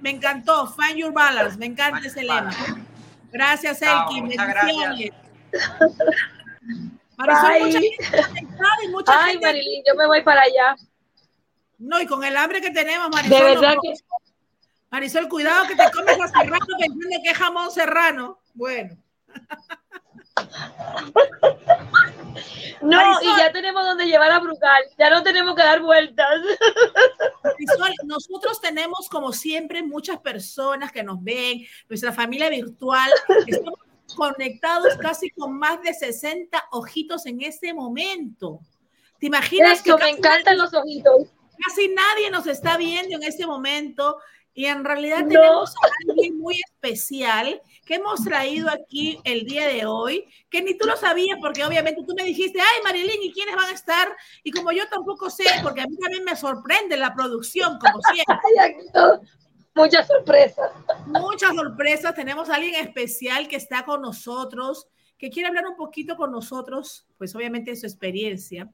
[0.00, 2.50] Me, encantó, Find Your Balance, me encanta ese lema.
[3.32, 5.10] Gracias, muchas bendiciones.
[7.16, 7.60] Marisol, Bye.
[7.64, 10.76] mucha gente conectada y mucha Ay, gente- Marilyn, yo me voy para allá.
[11.78, 13.38] No, y con el hambre que tenemos, Marisol.
[13.38, 13.94] De verdad no- que
[14.90, 18.38] Marisol, cuidado que te comes a serrano pensando que es jamón serrano.
[18.54, 18.96] Bueno,
[22.82, 23.24] no, Marisol.
[23.24, 24.82] y ya tenemos donde llevar a Brugal.
[24.98, 26.40] Ya no tenemos que dar vueltas.
[27.42, 33.10] Marisol, nosotros tenemos como siempre muchas personas que nos ven, nuestra familia virtual,
[33.46, 33.80] estamos
[34.14, 38.60] conectados casi con más de 60 ojitos en este momento.
[39.18, 41.28] ¿Te imaginas que Eso, me casi encantan los ojitos.
[41.66, 44.18] casi nadie nos está viendo en este momento
[44.56, 45.28] y en realidad No.
[45.28, 50.76] tenemos a alguien muy especial que hemos traído aquí el día de hoy, que ni
[50.76, 54.08] tú lo sabías porque obviamente tú me dijiste, ay Marilyn, ¿y quiénes van a estar?
[54.42, 58.78] Y como yo tampoco sé, porque a mí también me sorprende la producción, como siempre.
[59.74, 60.70] Muchas sorpresas.
[61.06, 64.88] Muchas sorpresas, tenemos a alguien especial que está con nosotros,
[65.18, 68.70] que quiere hablar un poquito con nosotros, pues obviamente de su experiencia.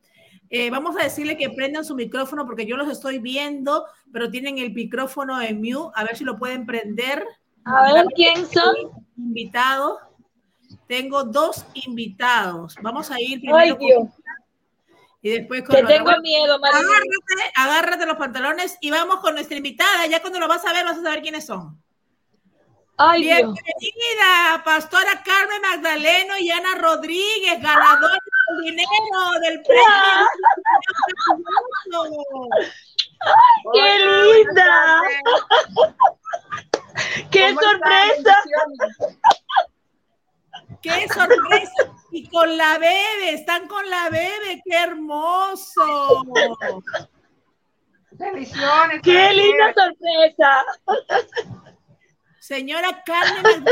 [0.55, 4.59] Eh, vamos a decirle que prendan su micrófono porque yo los estoy viendo, pero tienen
[4.59, 5.91] el micrófono en mute.
[5.95, 7.27] A ver si lo pueden prender.
[7.65, 8.75] A ver quién son.
[9.17, 9.99] Invitado.
[10.87, 12.75] Tengo dos invitados.
[12.83, 14.03] Vamos a ir Ay, primero con- Dios.
[15.23, 16.85] y después con los- tengo miedo, Marilyn.
[16.87, 20.07] Agárrate, agárrate los pantalones y vamos con nuestra invitada.
[20.07, 21.81] Ya cuando lo vas a ver, vas a saber quiénes son.
[22.99, 23.39] Ay, Dios.
[23.39, 28.19] Bienvenida, Pastora Carmen Magdaleno y Ana Rodríguez, ganadora
[28.57, 29.85] del dinero del premio.
[33.73, 35.03] ¡Qué linda!
[37.31, 38.37] ¡Qué sorpresa!
[40.83, 41.93] ¡Qué sorpresa!
[42.11, 46.25] Y con la bebé, están con la bebé, qué hermoso.
[48.13, 49.01] Bendiciones.
[49.03, 50.65] ¡Qué linda sorpresa!
[52.43, 53.65] Señora Carmen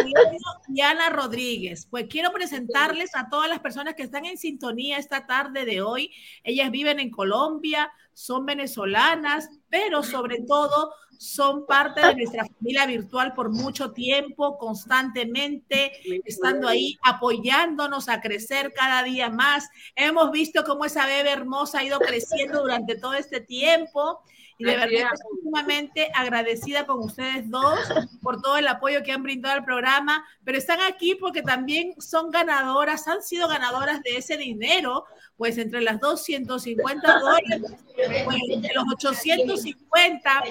[0.68, 5.64] y Rodríguez, pues quiero presentarles a todas las personas que están en sintonía esta tarde
[5.64, 6.12] de hoy.
[6.44, 13.34] Ellas viven en Colombia, son venezolanas, pero sobre todo son parte de nuestra familia virtual
[13.34, 15.90] por mucho tiempo, constantemente,
[16.24, 19.68] estando ahí apoyándonos a crecer cada día más.
[19.96, 24.20] Hemos visto cómo esa bebé hermosa ha ido creciendo durante todo este tiempo
[24.60, 27.80] y de verdad estoy sumamente agradecida con ustedes dos
[28.20, 32.30] por todo el apoyo que han brindado al programa, pero están aquí porque también son
[32.30, 35.06] ganadoras, han sido ganadoras de ese dinero,
[35.38, 40.42] pues entre las 250 dólares, pues, de los 850,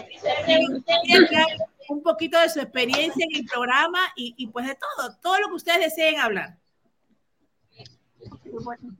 [1.89, 5.50] un poquito de su experiencia en el programa y, y pues de todo, todo lo
[5.50, 6.58] que ustedes deseen hablar.
[8.63, 8.91] Bueno,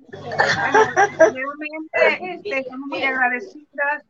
[2.22, 4.04] este, estamos muy agradecidas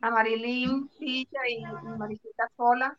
[0.00, 1.62] a Marilyn Villa y
[1.98, 2.98] Marisita Sola.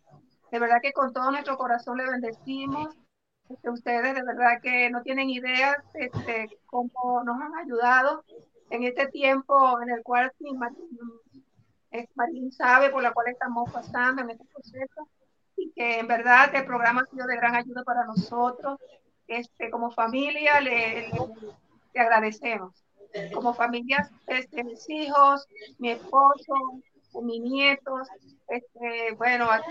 [0.52, 2.96] De verdad que con todo nuestro corazón le bendecimos.
[3.50, 8.24] Este, ustedes de verdad que no tienen idea este, cómo nos han ayudado
[8.70, 10.46] en este tiempo en el cual sí,
[12.16, 15.10] Marilyn, sabe por la cual estamos pasando en este proceso
[15.58, 18.80] y que en verdad el programa ha sido de gran ayuda para nosotros.
[19.28, 21.10] Este, como familia le,
[21.94, 22.74] le, agradecemos.
[23.34, 25.46] Como familia, este, mis hijos,
[25.80, 26.54] mi esposo,
[27.22, 28.08] mis nietos,
[28.48, 29.62] este, bueno, a,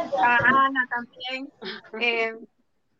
[0.45, 1.53] Ana también.
[2.01, 2.35] Eh,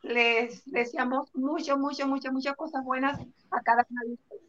[0.03, 4.43] les deseamos mucho, mucho, mucho, muchas cosas buenas a cada una de ustedes.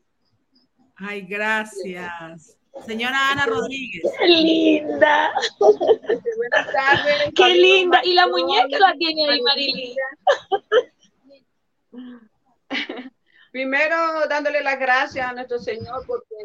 [0.95, 2.57] Ay, gracias.
[2.85, 4.03] Señora Ana Rodríguez.
[4.17, 5.31] Qué linda.
[5.59, 7.33] Buenas tardes.
[7.35, 8.01] Qué linda.
[8.03, 9.95] Y la muñeca la tiene ahí, Marilyn.
[13.51, 16.35] Primero, dándole las gracias a nuestro Señor porque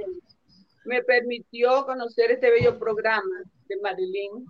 [0.86, 4.46] me permitió conocer este bello programa de Marilyn,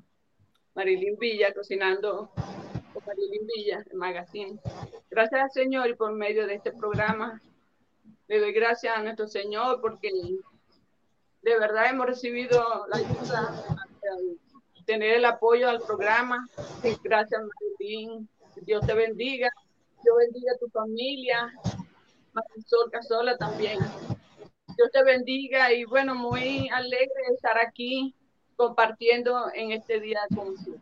[0.75, 2.31] Marilyn Villa, cocinando
[2.93, 4.61] con Marilyn Villa, el magazine.
[5.11, 7.41] Gracias al Señor y por medio de este programa
[8.29, 10.11] le doy gracias a nuestro Señor porque
[11.43, 13.65] de verdad hemos recibido la ayuda,
[14.85, 16.47] tener el apoyo al programa.
[17.03, 18.29] Gracias Marilyn,
[18.63, 19.49] Dios te bendiga,
[20.03, 21.53] Dios bendiga a tu familia,
[22.33, 23.79] Marisol Casola también.
[24.77, 28.15] Dios te bendiga y bueno, muy alegre de estar aquí
[28.57, 30.81] compartiendo en este día con ustedes.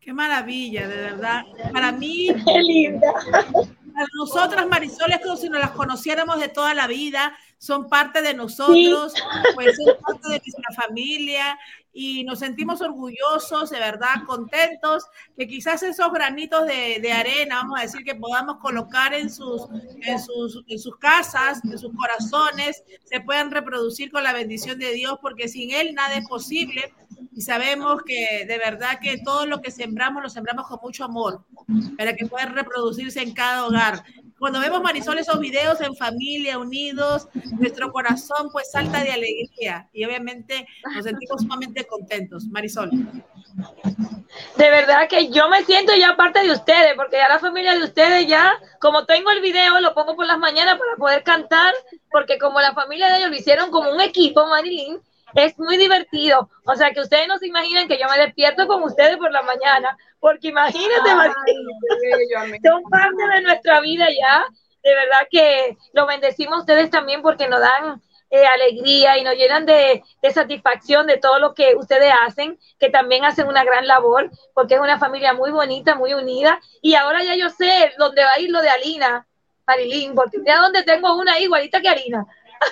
[0.00, 1.42] Qué maravilla, de verdad.
[1.72, 3.12] Para mí, qué linda.
[3.52, 8.22] Para nosotras, Marisol, es como si nos las conociéramos de toda la vida, son parte
[8.22, 9.14] de nosotros,
[9.54, 11.58] pues son parte de nuestra familia
[11.98, 15.04] y nos sentimos orgullosos, de verdad, contentos,
[15.34, 19.62] que quizás esos granitos de, de, arena, vamos a decir, que podamos colocar en sus,
[20.02, 24.92] en, sus, en sus casas, en sus corazones, se puedan reproducir con la bendición de
[24.92, 26.92] Dios, porque sin Él nada es posible.
[27.34, 31.46] Y sabemos que de verdad que todo lo que sembramos lo sembramos con mucho amor
[31.96, 34.04] para que pueda reproducirse en cada hogar
[34.38, 40.04] cuando vemos Marisol esos videos en familia, unidos, nuestro corazón pues salta de alegría y
[40.04, 42.44] obviamente nos sentimos sumamente contentos.
[42.46, 42.90] Marisol.
[44.56, 47.84] De verdad que yo me siento ya parte de ustedes, porque ya la familia de
[47.84, 51.74] ustedes ya, como tengo el video, lo pongo por las mañanas para poder cantar,
[52.10, 55.00] porque como la familia de ellos lo hicieron como un equipo, Marilyn,
[55.34, 56.50] es muy divertido.
[56.64, 59.42] O sea, que ustedes no se imaginan que yo me despierto con ustedes por la
[59.42, 61.10] mañana, porque imagínate,
[62.64, 64.46] son parte de nuestra vida ya.
[64.82, 69.66] De verdad que lo bendecimos ustedes también porque nos dan eh, alegría y nos llenan
[69.66, 74.30] de, de, satisfacción de todo lo que ustedes hacen, que también hacen una gran labor,
[74.54, 76.60] porque es una familia muy bonita, muy unida.
[76.82, 79.26] Y ahora ya yo sé dónde va a ir lo de Alina,
[79.66, 82.26] Marilyn, porque ya donde tengo una igualita que Alina.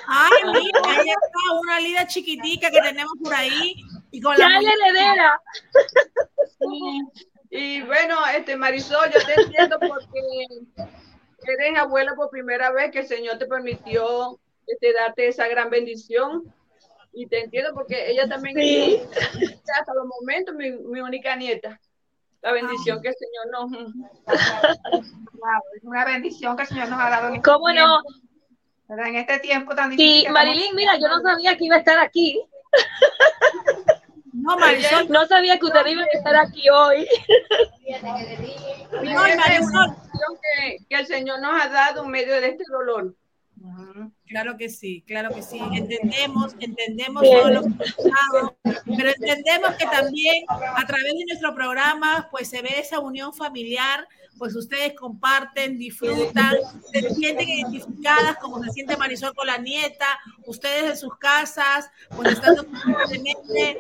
[0.07, 3.77] Ay, mira, ahí está una lida chiquitica que tenemos por ahí.
[4.11, 5.41] Y con la heredera.
[7.51, 10.21] Y bueno, este Marisol, yo te entiendo porque
[11.47, 16.53] eres abuela por primera vez que el Señor te permitió este, darte esa gran bendición.
[17.13, 19.01] Y te entiendo porque ella también sí.
[19.41, 21.81] es hasta los momentos mi, mi única nieta.
[22.43, 23.95] La bendición que el Señor nos...
[25.77, 27.29] es una bendición que el Señor nos ha dado.
[27.29, 28.03] En este ¿Cómo no?
[28.89, 30.27] En este tiempo tan difícil.
[30.27, 32.41] Sí, Marilyn, mira, yo no sabía que iba a estar aquí.
[34.33, 35.09] No, Marisol.
[35.09, 37.09] No sabía que usted iba a estar aquí hoy.
[38.93, 39.97] No, Marisol.
[40.43, 43.15] Que, que el Señor nos ha dado en medio de este dolor.
[44.27, 45.61] Claro que sí, claro que sí.
[45.75, 51.55] Entendemos, entendemos todo lo que ha pasado, pero entendemos que también a través de nuestro
[51.55, 54.09] programa, pues se ve esa unión familiar,
[54.39, 56.57] pues ustedes comparten, disfrutan,
[56.93, 60.07] se sienten identificadas como se siente Marisol con la nieta,
[60.47, 63.79] ustedes en sus casas, pues estando constantemente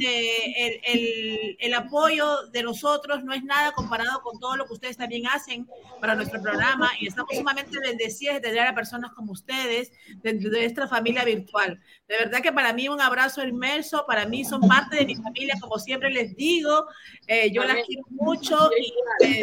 [0.00, 4.96] eh, el, el, apoyo de nosotros no es nada comparado con todo lo que ustedes
[4.96, 5.66] también hacen
[6.00, 8.74] para nuestro programa y estamos sumamente bendecidas de tener a
[9.04, 9.92] personas como ustedes
[10.22, 11.80] dentro de nuestra familia virtual.
[12.08, 15.54] De verdad que para mí un abrazo inmenso, para mí son parte de mi familia,
[15.60, 16.86] como siempre les digo,
[17.26, 19.40] eh, yo las quiero mucho y eh,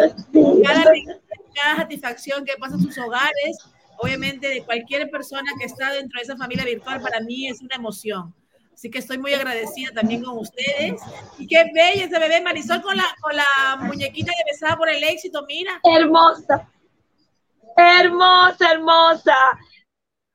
[0.64, 0.84] cada,
[1.55, 3.57] cada satisfacción que pasa en sus hogares
[4.03, 7.76] obviamente de cualquier persona que está dentro de esa familia virtual, para mí es una
[7.76, 8.34] emoción.
[8.74, 10.99] Así que estoy muy agradecida también con ustedes.
[11.38, 15.03] Y qué bella ese bebé Marisol con la, con la muñequita de besada por el
[15.03, 15.80] éxito, mira.
[15.84, 16.68] Hermosa.
[17.78, 19.36] Hermosa, hermosa.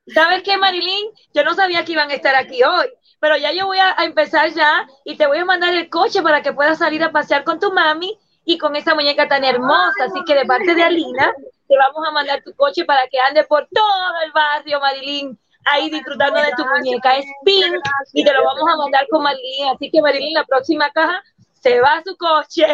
[0.07, 1.11] ¿Sabes qué, Marilyn?
[1.35, 2.87] Yo no sabía que iban a estar aquí hoy,
[3.21, 6.23] pero ya yo voy a, a, empezar ya y te voy a mandar el coche
[6.23, 10.05] para que puedas salir a pasear con tu mami y con esa muñeca tan hermosa.
[10.05, 11.33] Así que de parte de Alina,
[11.69, 15.91] te vamos a mandar tu coche para que ande por todo el barrio, Marilyn, ahí
[15.91, 17.17] disfrutando de tu muñeca.
[17.17, 17.75] Es pink
[18.13, 19.69] y te lo vamos a mandar con Marilyn.
[19.75, 21.23] Así que Marilyn, la próxima caja
[21.67, 22.65] se va su coche.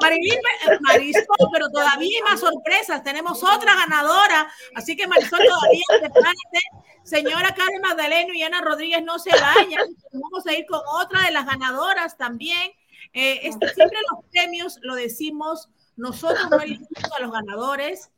[0.00, 3.04] Marilyn, eh, Marisol, pero todavía hay más sorpresas.
[3.04, 4.50] Tenemos otra ganadora.
[4.74, 6.60] Así que Marisol, todavía prepárate.
[7.04, 9.86] Señora Karen Magdaleno y Ana Rodríguez, no se vayan.
[10.12, 12.72] Vamos a ir con otra de las ganadoras también.
[13.12, 18.10] Eh, este, siempre los premios lo decimos nosotros no elegimos a los ganadores.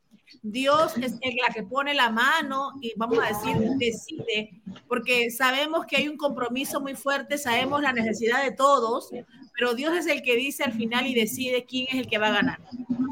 [0.43, 5.97] Dios es la que pone la mano y vamos a decir, decide, porque sabemos que
[5.97, 9.11] hay un compromiso muy fuerte, sabemos la necesidad de todos,
[9.55, 12.29] pero Dios es el que dice al final y decide quién es el que va
[12.29, 12.61] a ganar.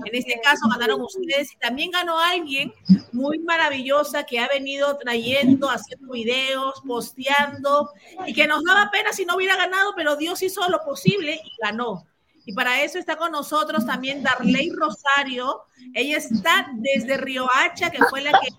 [0.05, 2.73] En este caso ganaron ustedes y también ganó alguien
[3.13, 7.91] muy maravillosa que ha venido trayendo, haciendo videos, posteando
[8.27, 11.51] y que nos daba pena si no hubiera ganado, pero Dios hizo lo posible y
[11.63, 12.05] ganó.
[12.45, 15.63] Y para eso está con nosotros también Darley Rosario.
[15.95, 18.59] Ella está desde Río Hacha, que fue la que hizo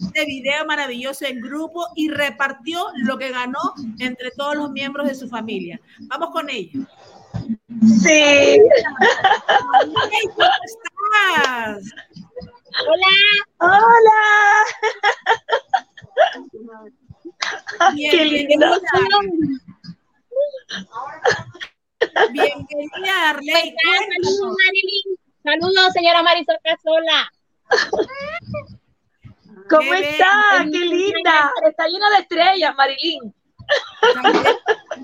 [0.00, 3.60] este video maravilloso en grupo y repartió lo que ganó
[3.98, 5.80] entre todos los miembros de su familia.
[6.08, 6.72] Vamos con ella.
[8.02, 8.58] Sí.
[9.82, 11.84] ¿Cómo estás?
[12.86, 13.08] Hola.
[13.58, 14.22] Hola.
[18.10, 18.66] Qué lindo.
[22.32, 23.74] Bienvenida, Arley.
[24.22, 25.18] Saludos, Marilyn.
[25.42, 27.32] Saludos, señora Marisol Casola.
[29.68, 30.66] ¿Cómo está?
[30.70, 31.50] ¡Qué linda!
[31.68, 33.34] Está llena de estrellas, Marilyn.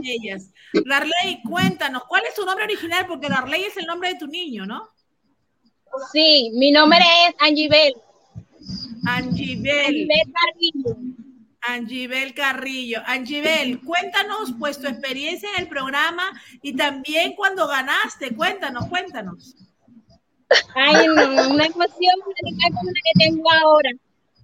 [0.02, 0.50] Ellas.
[0.86, 3.06] Darley, cuéntanos, ¿cuál es tu nombre original?
[3.06, 4.88] Porque Darley es el nombre de tu niño, ¿no?
[6.12, 7.94] Sí, mi nombre es Angibel.
[9.06, 9.86] Angibel.
[9.86, 10.96] Angibel Carrillo.
[11.66, 13.00] Angibel Carrillo.
[13.06, 16.30] Angibel, cuéntanos pues tu experiencia en el programa
[16.62, 19.56] y también cuando ganaste, cuéntanos, cuéntanos.
[20.74, 22.68] Ay, no, una emoción como la
[23.04, 23.90] que tengo ahora.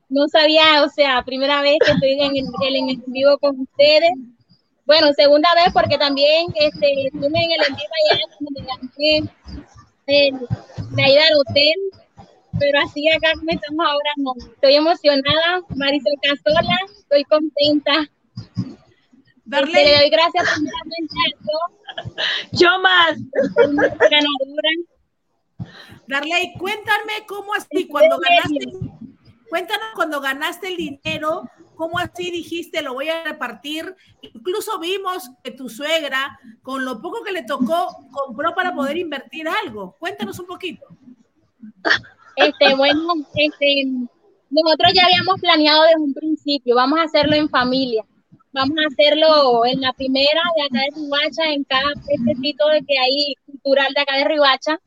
[0.09, 4.13] No sabía, o sea, primera vez que estoy en el, en vivo con ustedes.
[4.85, 8.81] Bueno, segunda vez porque también este, estuve en el en vivo allá donde gané
[11.09, 12.00] ida al hotel
[12.61, 14.35] pero así acá estamos ahora, no.
[14.53, 18.09] Estoy emocionada, Marisol Casola, estoy contenta.
[19.45, 19.83] Darle.
[19.83, 20.61] Este, le doy gracias por
[22.53, 23.19] Yo más.
[23.57, 24.71] Ganadora.
[26.07, 28.73] Darley, cuéntame cómo así cuando ganaste,
[29.49, 33.97] cuéntanos cuando ganaste el dinero, cómo así dijiste lo voy a repartir.
[34.21, 39.49] Incluso vimos que tu suegra, con lo poco que le tocó, compró para poder invertir
[39.49, 39.97] algo.
[39.99, 40.87] Cuéntanos un poquito.
[42.47, 43.85] Este, bueno, este,
[44.51, 48.05] nosotros ya habíamos planeado desde un principio, vamos a hacerlo en familia,
[48.53, 52.99] vamos a hacerlo en la primera de acá de Ribacha, en cada puestecito de que
[52.99, 54.81] hay cultural de acá de Ribacha,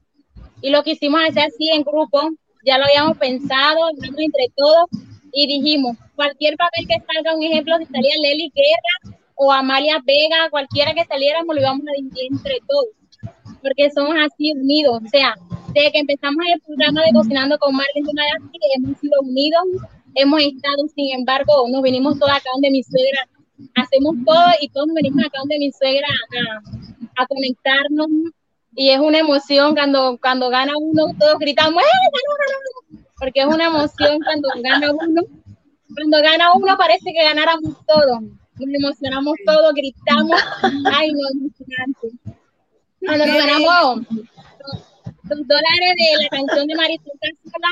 [0.62, 2.30] y lo quisimos hacer así en grupo,
[2.66, 4.86] ya lo habíamos pensado, entre todos,
[5.32, 10.50] y dijimos, cualquier papel que salga, un ejemplo, si salía Leli Guerra o Amalia Vega,
[10.50, 12.88] cualquiera que saliéramos, lo íbamos a dividir entre todos
[13.64, 15.02] porque somos así unidos.
[15.04, 15.36] O sea,
[15.74, 19.64] desde que empezamos el programa de Cocinando con Marlene Mayasi, hemos sido unidos,
[20.16, 23.28] hemos estado, sin embargo, nos venimos todos acá donde mi suegra,
[23.76, 26.08] hacemos todo y todos nos venimos acá donde mi suegra
[27.18, 28.08] a, a conectarnos.
[28.76, 34.20] Y es una emoción cuando, cuando gana uno, todos gritamos, ¡Eh, porque es una emoción
[34.24, 35.22] cuando gana uno.
[35.94, 38.22] Cuando gana uno parece que ganáramos todos.
[38.22, 40.42] Nos emocionamos todos, gritamos.
[40.92, 42.08] Ay, no, emocionante.
[43.00, 44.08] Cuando nos ganamos
[45.24, 47.68] los dólares de la canción de Marisol Casola,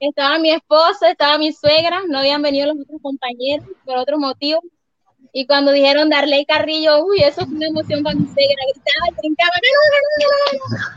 [0.00, 4.62] estaba mi esposo, estaba mi suegra, no habían venido los otros compañeros por otro motivo.
[5.32, 9.50] Y cuando dijeron Darley Carrillo, uy, eso fue una emoción para mi suegra, gritaba, brincaba,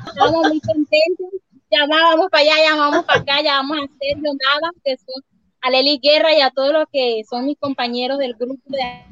[0.07, 1.27] Estábamos muy contentos,
[1.71, 5.23] llamábamos para allá, llamábamos para acá, llamábamos a Sergio Nada, que son
[5.61, 9.05] a Leli Guerra y a todos los que son mis compañeros del grupo de acá.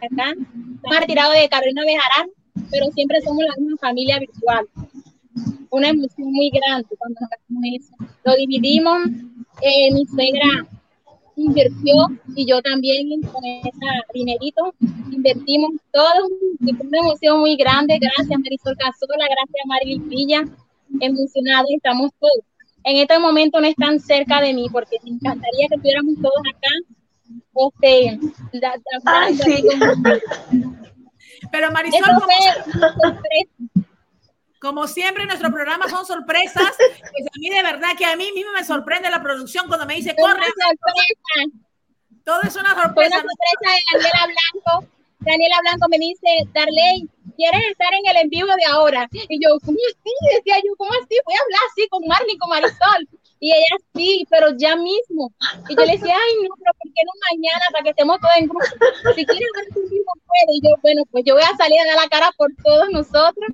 [0.00, 2.30] Estamos retirados de Carolina Bejarán,
[2.70, 4.66] pero siempre somos la misma familia virtual.
[5.70, 8.14] Una emoción muy grande cuando nos hacemos eso.
[8.24, 8.98] Lo dividimos,
[9.62, 10.66] eh, mi suegra
[11.36, 11.94] invirtió
[12.36, 13.70] y yo también con ese
[14.12, 14.74] dinerito
[15.10, 16.28] invertimos todo
[16.60, 17.98] y fue una emoción muy grande.
[17.98, 20.44] Gracias Marisol Casola, gracias Marilyn Villa,
[21.00, 22.44] emocionados estamos todos.
[22.84, 26.70] En este momento no están cerca de mí porque me encantaría que estuviéramos todos acá.
[27.54, 28.18] Este,
[28.52, 29.62] la, la, Ay, sí.
[31.50, 32.00] Pero Marisol,
[34.62, 36.72] como, siempre, nuestros programas son sorpresas.
[36.78, 39.96] Pues a mí de verdad que a mí mismo me sorprende la producción cuando me
[39.96, 40.46] dice, corre,
[42.24, 43.18] todo es una sorpresa.
[43.18, 44.92] una sorpresa de Daniela Blanco.
[45.18, 49.08] Daniela Blanco me dice, Darley, ¿quieres estar en el en vivo de ahora?
[49.12, 50.10] Y yo, ¿cómo así?
[50.36, 51.18] Decía yo, ¿cómo así?
[51.26, 53.08] Voy a hablar así con Marley, con Marisol.
[53.40, 55.32] Y ella, sí, pero ya mismo.
[55.68, 58.34] Y yo le decía, ay, no, pero ¿por qué no mañana para que estemos todos
[58.38, 58.64] en grupo?
[59.16, 60.52] Si quieres ver tu vivo, puede.
[60.54, 63.50] Y yo, bueno, pues yo voy a salir a dar la cara por todos nosotros,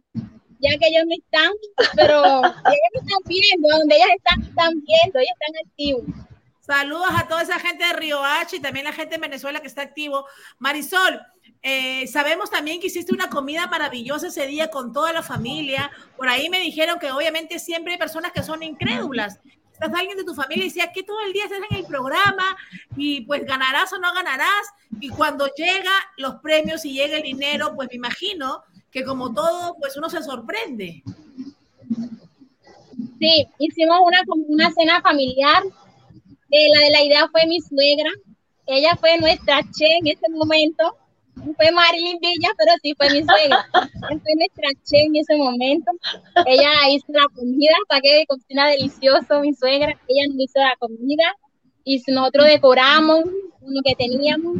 [0.60, 1.52] ya que ellos no están,
[1.94, 6.28] pero ellos me están viendo, donde ellas están, están viendo, ellas están activos.
[6.60, 9.68] Saludos a toda esa gente de Río H y también la gente de Venezuela que
[9.68, 10.26] está activo.
[10.58, 11.18] Marisol,
[11.62, 15.90] eh, sabemos también que hiciste una comida maravillosa ese día con toda la familia.
[16.16, 19.40] Por ahí me dijeron que obviamente siempre hay personas que son incrédulas.
[19.72, 22.56] Estás alguien de tu familia y decía que todo el día estás en el programa
[22.96, 24.68] y pues ganarás o no ganarás.
[25.00, 29.76] Y cuando llega los premios y llega el dinero, pues me imagino que como todo,
[29.78, 31.02] pues uno se sorprende.
[33.18, 35.62] Sí, hicimos una, una cena familiar.
[36.50, 38.10] Eh, la de la idea fue mi suegra.
[38.66, 40.96] Ella fue nuestra che en ese momento.
[41.34, 43.64] No Fue Marilyn Villa, pero sí fue mi suegra.
[44.22, 45.92] Fue nuestra che en ese momento.
[46.46, 49.96] Ella hizo la comida, que cocina delicioso mi suegra.
[50.08, 51.32] Ella nos hizo la comida
[51.84, 54.56] y nosotros decoramos lo que teníamos,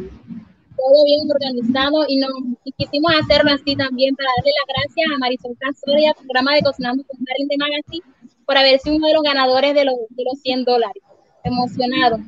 [0.79, 2.31] todo bien organizado y, nos,
[2.77, 7.19] quisimos hacerlo así también para darle las gracias a Marisol Casoria programa de Cocinando con
[7.19, 8.07] Marilyn de Magazine
[8.47, 11.03] por haber sido uno de los ganadores de los, de los 100 dólares.
[11.45, 12.19] Emocionado.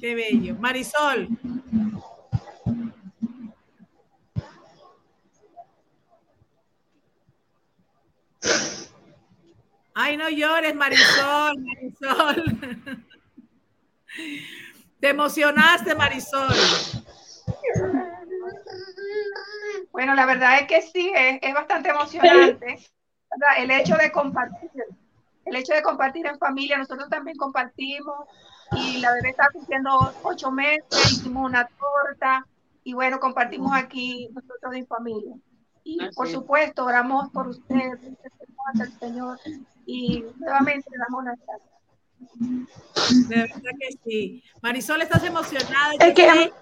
[0.00, 0.56] Qué bello.
[0.58, 1.28] Marisol.
[9.94, 12.44] Ay, no llores, Marisol, Marisol.
[15.00, 16.54] Te emocionaste, Marisol.
[19.92, 22.78] Bueno, la verdad es que sí, es, es bastante emocionante.
[23.30, 23.58] ¿verdad?
[23.58, 24.70] El hecho de compartir,
[25.44, 28.26] el hecho de compartir en familia, nosotros también compartimos
[28.72, 32.46] y la bebé está cumpliendo ocho meses, hicimos una torta
[32.84, 35.34] y bueno, compartimos aquí nosotros en familia.
[35.82, 37.98] Y por supuesto, oramos por ustedes,
[38.74, 39.38] el Señor
[39.86, 41.70] y nuevamente le damos las gracias.
[43.28, 44.44] De verdad que sí.
[44.62, 45.94] Marisol, estás emocionada.
[45.98, 46.52] Es que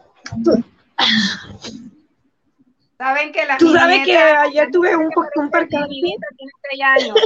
[2.99, 5.89] Saben que la tú sabes que ayer tuve un, un Mi percance.
[5.89, 7.17] nieta tiene seis años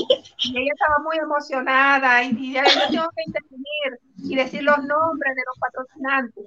[0.45, 4.77] y ella estaba muy emocionada y, y ya yo tengo que intervenir y decir los
[4.85, 6.45] nombres de los patrocinantes.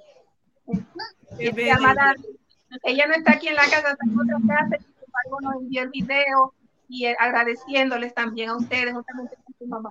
[1.38, 1.52] Qué.
[2.84, 5.90] Ella no está aquí en la casa, está en otra casa, embargo nos envió el
[5.90, 6.54] video
[6.88, 9.90] y agradeciéndoles también a ustedes, juntamente con su mamá.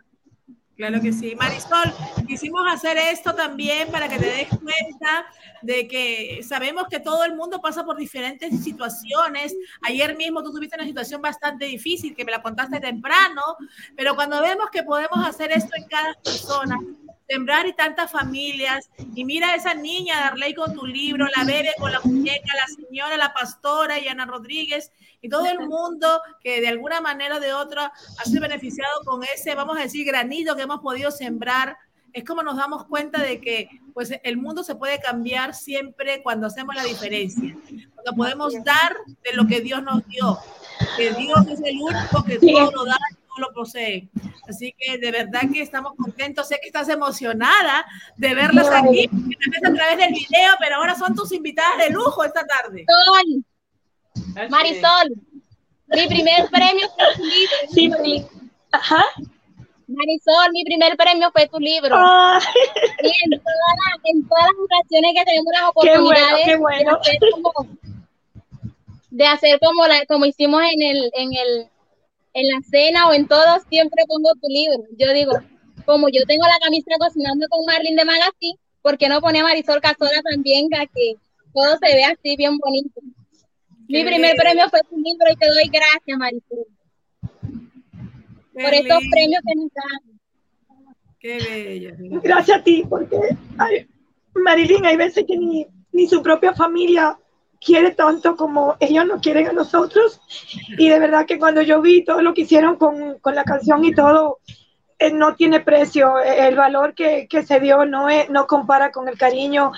[0.75, 1.35] Claro que sí.
[1.35, 1.93] Marisol,
[2.27, 5.25] quisimos hacer esto también para que te des cuenta
[5.61, 9.55] de que sabemos que todo el mundo pasa por diferentes situaciones.
[9.83, 13.41] Ayer mismo tú tuviste una situación bastante difícil que me la contaste temprano,
[13.95, 16.77] pero cuando vemos que podemos hacer esto en cada persona,
[17.27, 21.73] sembrar y tantas familias, y mira a esa niña, Darley con tu libro, la bebé
[21.79, 26.61] con la muñeca, la señora, la pastora y Ana Rodríguez, y todo el mundo que
[26.61, 30.55] de alguna manera o de otra ha sido beneficiado con ese, vamos a decir, granito
[30.55, 31.77] que hemos podido sembrar,
[32.13, 36.47] es como nos damos cuenta de que pues el mundo se puede cambiar siempre cuando
[36.47, 37.57] hacemos la diferencia,
[37.93, 40.37] cuando podemos dar de lo que Dios nos dio,
[40.95, 42.53] que Dios es el único que Sí.
[42.53, 42.97] todo lo da
[43.37, 44.09] lo posee.
[44.47, 47.85] Así que de verdad que estamos contentos, sé que estás emocionada
[48.17, 49.09] de verlas aquí,
[49.65, 52.85] a través del video, pero ahora son tus invitadas de lujo esta tarde.
[52.87, 55.09] Sol, Marisol,
[55.87, 57.55] mi primer premio fue tu libro.
[57.71, 58.27] Sí, Marilyn.
[58.71, 59.03] Ajá.
[59.87, 61.95] Marisol, mi primer premio fue tu libro.
[61.97, 62.41] Ay,
[63.03, 66.55] Y en todas, las, en todas las ocasiones que tenemos las Qué bueno, oportunidades qué
[66.57, 66.91] bueno.
[66.91, 67.67] de hacer como,
[69.11, 71.69] de hacer como, la, como hicimos en el, en el
[72.35, 74.83] en la cena o en todo, siempre pongo tu libro.
[74.99, 75.31] Yo digo,
[75.85, 79.43] como yo tengo la camisa cocinando con Marlin de Magazine, ¿por qué no pone a
[79.43, 81.15] Marisol Casola también a que
[81.53, 83.01] todo se vea así bien bonito?
[83.87, 84.43] Mi Qué primer lindo.
[84.43, 86.65] premio fue tu libro y te doy gracias, Marisol,
[88.53, 90.19] por estos lindo, premios que nos dan.
[91.19, 92.21] Qué bello.
[92.21, 93.17] gracias a ti, porque
[93.57, 93.87] ay,
[94.33, 97.17] Marilyn, hay veces que ni, ni su propia familia
[97.59, 100.21] quiere tanto como ellos nos quieren a nosotros.
[100.77, 103.83] Y de verdad que cuando yo vi todo lo que hicieron con, con la canción
[103.83, 104.39] y todo,
[104.99, 106.19] eh, no tiene precio.
[106.19, 109.71] El valor que, que se dio no, es, no compara con el cariño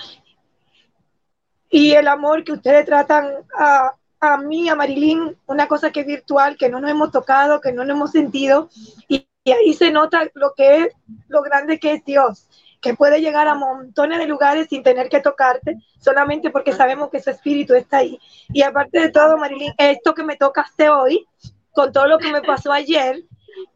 [1.70, 6.06] y el amor que ustedes tratan a, a mí, a Marilyn, una cosa que es
[6.06, 8.70] virtual, que no nos hemos tocado, que no nos hemos sentido.
[9.06, 10.88] Y, y ahí se nota lo que es,
[11.28, 12.48] lo grande que es Dios
[12.80, 17.20] que puede llegar a montones de lugares sin tener que tocarte, solamente porque sabemos que
[17.20, 18.18] su espíritu está ahí.
[18.52, 21.26] Y aparte de todo, Marilyn, esto que me tocaste hoy,
[21.72, 23.22] con todo lo que me pasó ayer,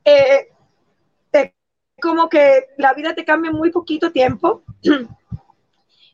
[0.04, 0.48] eh,
[1.32, 1.52] es
[2.00, 4.62] como que la vida te cambia en muy poquito tiempo.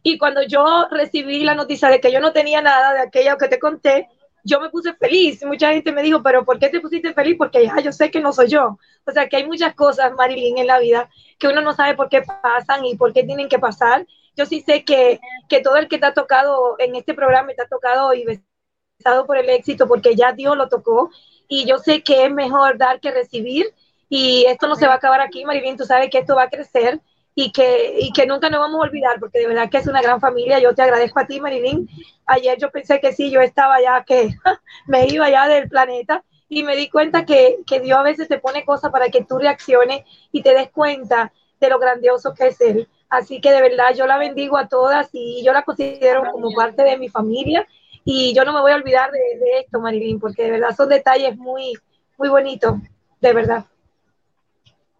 [0.01, 3.49] Y cuando yo recibí la noticia de que yo no tenía nada de aquello que
[3.49, 4.09] te conté,
[4.45, 5.45] yo me puse feliz.
[5.45, 7.37] Mucha gente me dijo, pero ¿por qué te pusiste feliz?
[7.37, 8.79] Porque ya yo sé que no soy yo.
[9.07, 11.09] O sea, que hay muchas cosas, Marilyn, en la vida
[11.39, 14.07] que uno no sabe por qué pasan y por qué tienen que pasar.
[14.37, 17.63] Yo sí sé que, que todo el que te ha tocado en este programa te
[17.63, 21.11] ha tocado y besado por el éxito porque ya Dios lo tocó.
[21.49, 23.67] Y yo sé que es mejor dar que recibir.
[24.09, 25.77] Y esto no se va a acabar aquí, Marilyn.
[25.77, 27.01] Tú sabes que esto va a crecer
[27.41, 30.03] y que, y que nunca nos vamos a olvidar, porque de verdad que es una
[30.03, 30.59] gran familia.
[30.59, 31.89] Yo te agradezco a ti, Marilyn.
[32.27, 34.31] Ayer yo pensé que sí, yo estaba ya, que
[34.89, 38.41] me iba ya del planeta y me di cuenta que, que Dios a veces te
[38.41, 42.61] pone cosas para que tú reacciones y te des cuenta de lo grandioso que es
[42.61, 42.89] Él.
[43.09, 46.83] Así que de verdad yo la bendigo a todas y yo la considero como parte
[46.83, 47.69] de mi familia
[48.05, 50.89] y yo no me voy a olvidar de, de esto, Marilyn, porque de verdad son
[50.89, 51.75] detalles muy,
[52.17, 52.75] muy bonitos,
[53.21, 53.65] de verdad.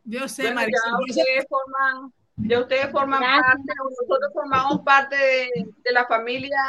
[0.05, 5.93] Yo sé, ya ustedes forman, ya ustedes forman parte, o nosotros formamos parte de, de
[5.93, 6.61] la familia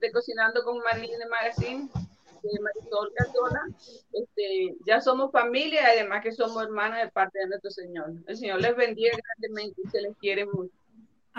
[0.00, 1.88] de Cocinando con Marilyn de Magazine,
[2.42, 3.68] de Marisol Cardona.
[4.12, 8.12] Este, ya somos familia y además que somos hermanas de parte de nuestro Señor.
[8.26, 10.72] El Señor les bendiga grandemente y se les quiere mucho.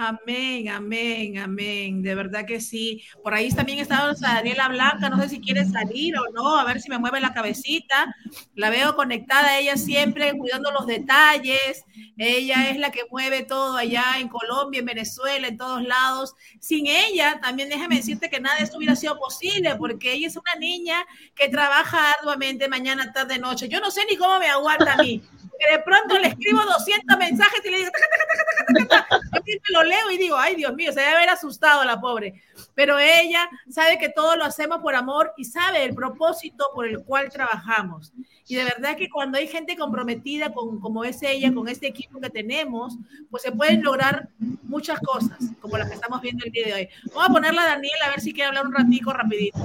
[0.01, 2.01] Amén, amén, amén.
[2.01, 3.03] De verdad que sí.
[3.21, 5.09] Por ahí también está Daniela Blanca.
[5.09, 6.57] No sé si quiere salir o no.
[6.57, 8.15] A ver si me mueve la cabecita.
[8.55, 11.83] La veo conectada ella siempre, cuidando los detalles.
[12.17, 16.33] Ella es la que mueve todo allá en Colombia, en Venezuela, en todos lados.
[16.61, 20.37] Sin ella, también déjame decirte que nada de esto hubiera sido posible, porque ella es
[20.37, 23.67] una niña que trabaja arduamente mañana, tarde, noche.
[23.67, 25.21] Yo no sé ni cómo me aguanta a mí.
[25.59, 29.05] Que de pronto le escribo 200 mensajes y le digo, taca, taca, taca, taca, taca,
[29.05, 29.19] taca.
[29.35, 32.41] Yo siempre lo leo y digo, ay Dios mío, se debe haber asustado la pobre.
[32.75, 37.03] Pero ella sabe que todo lo hacemos por amor y sabe el propósito por el
[37.03, 38.13] cual trabajamos.
[38.47, 42.19] Y de verdad que cuando hay gente comprometida con, como es ella, con este equipo
[42.19, 42.97] que tenemos,
[43.29, 44.29] pues se pueden lograr
[44.63, 46.89] muchas cosas, como las que estamos viendo el día de hoy.
[47.13, 49.59] Vamos a ponerla a Daniela a ver si quiere hablar un ratico rapidito.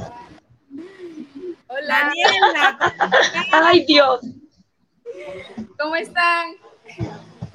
[1.66, 2.12] Hola.
[2.12, 2.78] Daniela.
[3.52, 4.20] Ay, Dios.
[5.78, 6.54] ¿Cómo están?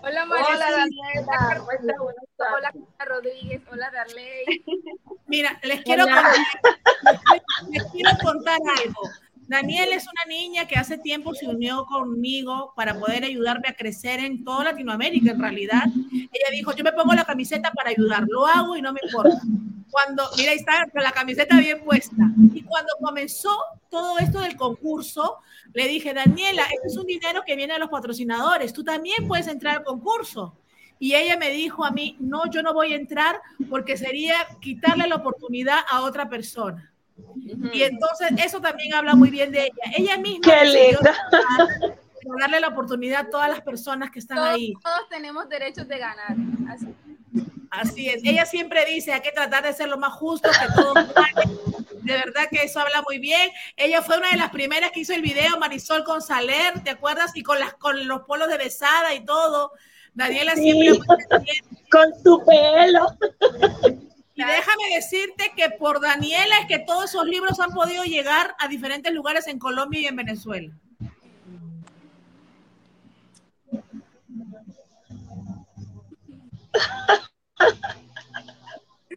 [0.01, 0.45] Hola María.
[0.47, 1.57] Hola, Daniela.
[1.57, 2.47] ¿Cómo estás?
[2.55, 2.73] Hola
[3.05, 3.61] Rodríguez.
[3.71, 4.63] Hola Darley.
[5.27, 6.23] Mira, les quiero, Hola.
[6.23, 9.01] contar, les quiero contar algo.
[9.49, 14.19] Daniel es una niña que hace tiempo se unió conmigo para poder ayudarme a crecer
[14.19, 15.85] en toda Latinoamérica, en realidad.
[16.13, 19.41] Ella dijo, yo me pongo la camiseta para ayudar, lo hago y no me importa.
[19.89, 22.15] Cuando, mira, ahí está con la camiseta bien puesta.
[22.53, 23.49] Y cuando comenzó
[23.89, 25.37] todo esto del concurso,
[25.73, 29.47] le dije, Daniela, este es un dinero que viene de los patrocinadores, tú también puedes
[29.47, 30.55] entrar al concurso.
[30.99, 35.07] Y ella me dijo a mí, no, yo no voy a entrar porque sería quitarle
[35.07, 36.88] la oportunidad a otra persona.
[37.73, 39.73] Y entonces eso también habla muy bien de ella.
[39.97, 41.15] Ella misma Qué linda.
[42.39, 44.73] darle la oportunidad a todas las personas que están Todos, ahí.
[44.83, 46.35] todos tenemos derechos de ganar.
[46.69, 46.87] Así.
[47.71, 48.21] Así es.
[48.23, 50.95] Ella siempre dice, hay que tratar de ser lo más justo, que todos.
[52.01, 53.51] De verdad que eso habla muy bien.
[53.77, 57.31] Ella fue una de las primeras que hizo el video, Marisol con Saler, ¿te acuerdas?
[57.35, 59.71] Y con, las, con los polos de besada y todo.
[60.15, 60.63] Daniela Sí.
[60.71, 60.99] siempre.
[61.91, 63.15] Con su pelo.
[64.39, 68.69] Y déjame decirte que por Daniela es que todos esos libros han podido llegar a
[68.69, 70.73] diferentes lugares en Colombia y en Venezuela.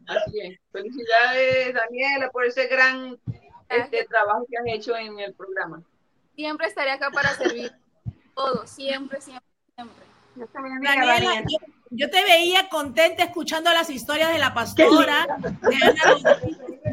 [0.09, 0.59] Así es.
[0.73, 3.16] Felicidades, Daniela, por ese gran
[3.68, 5.85] este, trabajo que has hecho en el programa.
[6.35, 7.70] Siempre estaré acá para servir.
[8.35, 9.47] Todo, siempre, siempre,
[9.77, 10.05] siempre.
[10.83, 11.59] Daniela, yo,
[11.95, 16.30] yo te veía contenta escuchando las historias de la pastora, de Ana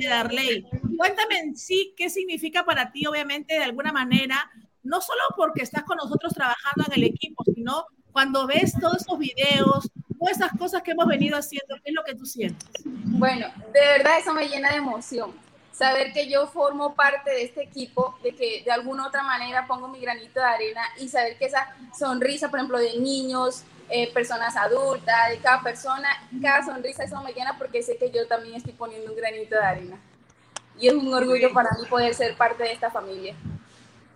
[0.10, 0.66] Darley.
[0.98, 4.52] Cuéntame en sí qué significa para ti, obviamente, de alguna manera,
[4.84, 9.18] no solo porque estás con nosotros trabajando en el equipo, sino cuando ves todos esos
[9.18, 9.90] videos,
[10.20, 12.68] todas esas cosas que hemos venido haciendo, ¿qué es lo que tú sientes?
[12.84, 15.34] Bueno, de verdad eso me llena de emoción.
[15.72, 19.88] Saber que yo formo parte de este equipo, de que de alguna otra manera pongo
[19.88, 24.56] mi granito de arena y saber que esa sonrisa, por ejemplo, de niños, eh, personas
[24.56, 26.08] adultas, de cada persona,
[26.42, 29.62] cada sonrisa, eso me llena porque sé que yo también estoy poniendo un granito de
[29.62, 30.00] arena.
[30.80, 33.36] y es un orgullo para mí poder ser parte de esta familia.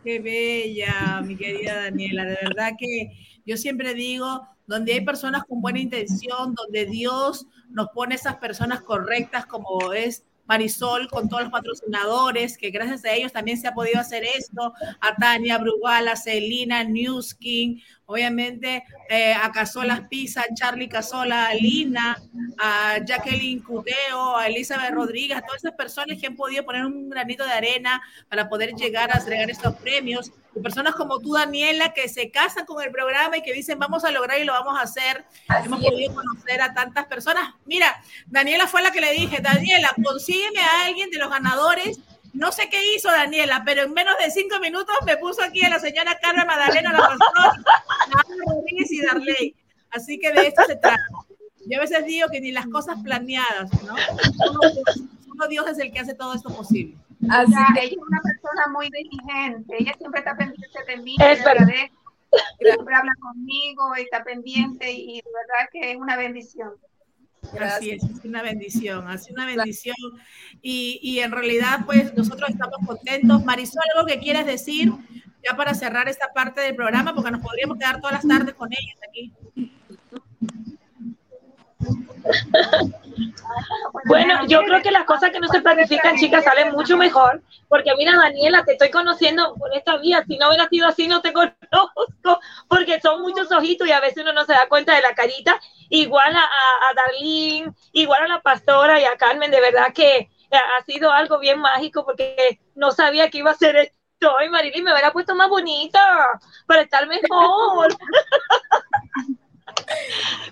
[0.03, 2.25] Qué bella, mi querida Daniela.
[2.25, 3.11] De verdad que
[3.45, 8.81] yo siempre digo, donde hay personas con buena intención, donde Dios nos pone esas personas
[8.81, 13.73] correctas como es Marisol con todos los patrocinadores, que gracias a ellos también se ha
[13.73, 20.53] podido hacer esto, a Tania Brugal, a Celina Newskin, obviamente eh, a Casolas Pizza, a
[20.53, 22.21] Charlie Casola, a Lina,
[22.57, 27.09] a Jacqueline Cuteo, a Elizabeth Rodríguez, a todas esas personas que han podido poner un
[27.09, 30.31] granito de arena para poder llegar a entregar estos premios.
[30.55, 34.03] Y personas como tú, Daniela, que se casan con el programa y que dicen vamos
[34.03, 35.25] a lograr y lo vamos a hacer.
[35.63, 37.53] Hemos podido conocer a tantas personas.
[37.65, 41.99] Mira, Daniela fue la que le dije, Daniela, consígueme a alguien de los ganadores
[42.33, 45.69] no sé qué hizo Daniela, pero en menos de cinco minutos me puso aquí a
[45.69, 47.53] la señora Carmen Madalena, la pastora,
[48.47, 49.55] Rodríguez y Darley.
[49.91, 51.03] Así que de esto se trata.
[51.67, 53.95] Yo a veces digo que ni las cosas planeadas, ¿no?
[55.27, 56.97] Solo Dios, es el que hace todo esto posible.
[57.29, 61.67] Así ella es una persona muy diligente, ella siempre está pendiente de mí, es verdad.
[62.59, 66.73] siempre habla conmigo y está pendiente y de verdad que es una bendición.
[67.59, 69.95] Así es, es una bendición, así una bendición.
[70.61, 73.43] Y, y, en realidad, pues nosotros estamos contentos.
[73.43, 74.91] Marisol, ¿algo que quieras decir
[75.47, 77.13] ya para cerrar esta parte del programa?
[77.13, 79.33] Porque nos podríamos quedar todas las tardes con ellos aquí.
[84.05, 87.41] Bueno, yo creo que las cosas que no se planifican, chicas, salen mucho mejor.
[87.67, 90.23] Porque mira, Daniela, te estoy conociendo por esta vía.
[90.27, 92.39] Si no hubiera sido así, no te conozco.
[92.67, 95.59] Porque son muchos ojitos y a veces uno no se da cuenta de la carita.
[95.89, 99.51] Igual a, a Darlene, igual a la pastora y a Carmen.
[99.51, 103.75] De verdad que ha sido algo bien mágico porque no sabía que iba a ser
[103.75, 103.97] esto.
[104.45, 105.99] Y Marilyn me hubiera puesto más bonita
[106.65, 107.89] para estar mejor.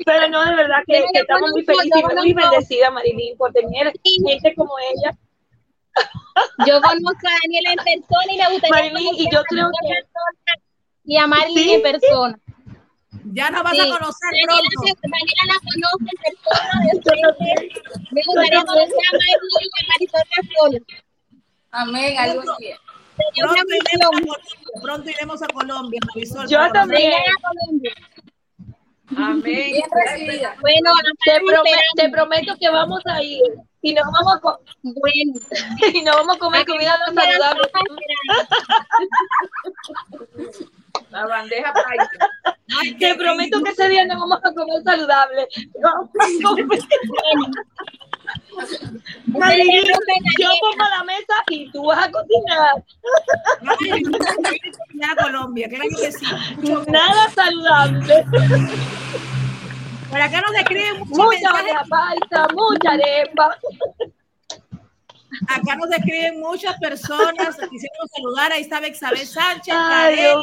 [0.05, 3.91] Pero no, de verdad que, que estamos muy felices y muy bendecidas, Marilyn, por tener
[4.03, 5.17] gente como ella.
[6.65, 10.21] Yo conozco a Daniela en persona y me gustaría Marilyn, y yo creo que
[11.03, 11.73] y a Marilyn ¿Sí?
[11.73, 12.39] en persona.
[13.33, 13.81] Ya nos vas sí.
[13.81, 14.63] a conocer pronto.
[15.01, 17.31] Daniela la conoce en persona.
[18.11, 20.79] me gustaría conocer a Marilyn y a Marisol Razola.
[21.71, 22.71] Amén, algo así.
[23.39, 24.33] Pronto iremos, a Colombia,
[24.81, 26.47] pronto iremos a Colombia, Marisol.
[26.47, 27.13] Yo también.
[29.17, 29.43] Amén.
[29.43, 30.55] Bien recibida.
[30.61, 30.91] Bueno,
[31.23, 33.41] te, prometo, te prometo que vamos a ir
[33.81, 35.39] y nos vamos a, bueno,
[35.93, 37.61] y nos vamos a comer comida no saludable.
[41.09, 42.97] La bandeja paisa.
[42.99, 45.47] Te prometo que ese día nos vamos a comer saludable.
[49.27, 49.87] Marilyn,
[50.39, 52.83] yo pongo la mesa y tú vas a cocinar.
[55.03, 56.25] A Colombia, claro que sí.
[56.87, 58.25] Nada saludable.
[60.09, 63.57] Por acá nos escriben mucha arepa paisa, mucha arepa.
[65.47, 67.55] Acá nos escriben muchas personas.
[67.55, 68.51] Quisiéramos saludar.
[68.51, 70.39] Ahí está Bexabel Sánchez, Ay, Karen,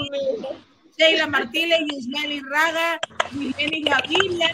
[0.98, 2.98] Sheila Martínez, Yusmeli Raga,
[3.32, 4.48] Yusmeli Gaviria.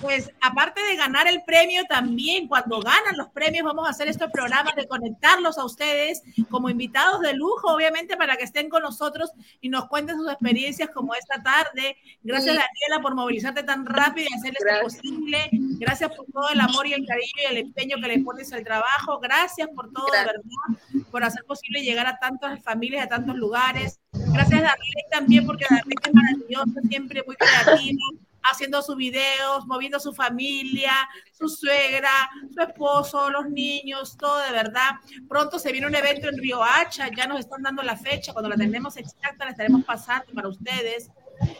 [0.00, 4.30] Pues aparte de ganar el premio, también cuando ganan los premios vamos a hacer estos
[4.30, 9.30] programas de conectarlos a ustedes como invitados de lujo, obviamente, para que estén con nosotros
[9.60, 11.96] y nos cuenten sus experiencias como esta tarde.
[12.22, 12.56] Gracias.
[12.56, 15.50] Daniela, por movilizarte tan rápido y hacer esto posible.
[15.52, 18.64] Gracias por todo el amor y el cariño y el empeño que le pones al
[18.64, 19.18] trabajo.
[19.18, 20.32] Gracias por todo, Gracias.
[20.32, 24.00] de verdad, por hacer posible llegar a tantas familias, a tantos lugares.
[24.12, 30.00] Gracias, Daniela, también, porque Daniela es maravillosa, siempre muy creativa haciendo sus videos, moviendo a
[30.00, 30.92] su familia,
[31.32, 32.10] su suegra,
[32.54, 34.92] su esposo, los niños, todo de verdad.
[35.28, 38.48] Pronto se viene un evento en Río Hacha, ya nos están dando la fecha, cuando
[38.48, 41.10] la tenemos exacta la estaremos pasando para ustedes.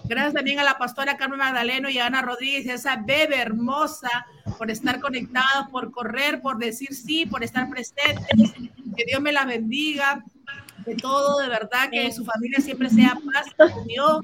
[0.05, 4.27] Gracias también a la pastora Carmen Magdaleno y a Ana Rodríguez, esa bebé hermosa,
[4.59, 8.27] por estar conectados, por correr, por decir sí, por estar presentes.
[8.97, 10.23] Que Dios me las bendiga
[10.85, 14.21] de todo, de verdad, que su familia siempre sea paz, unión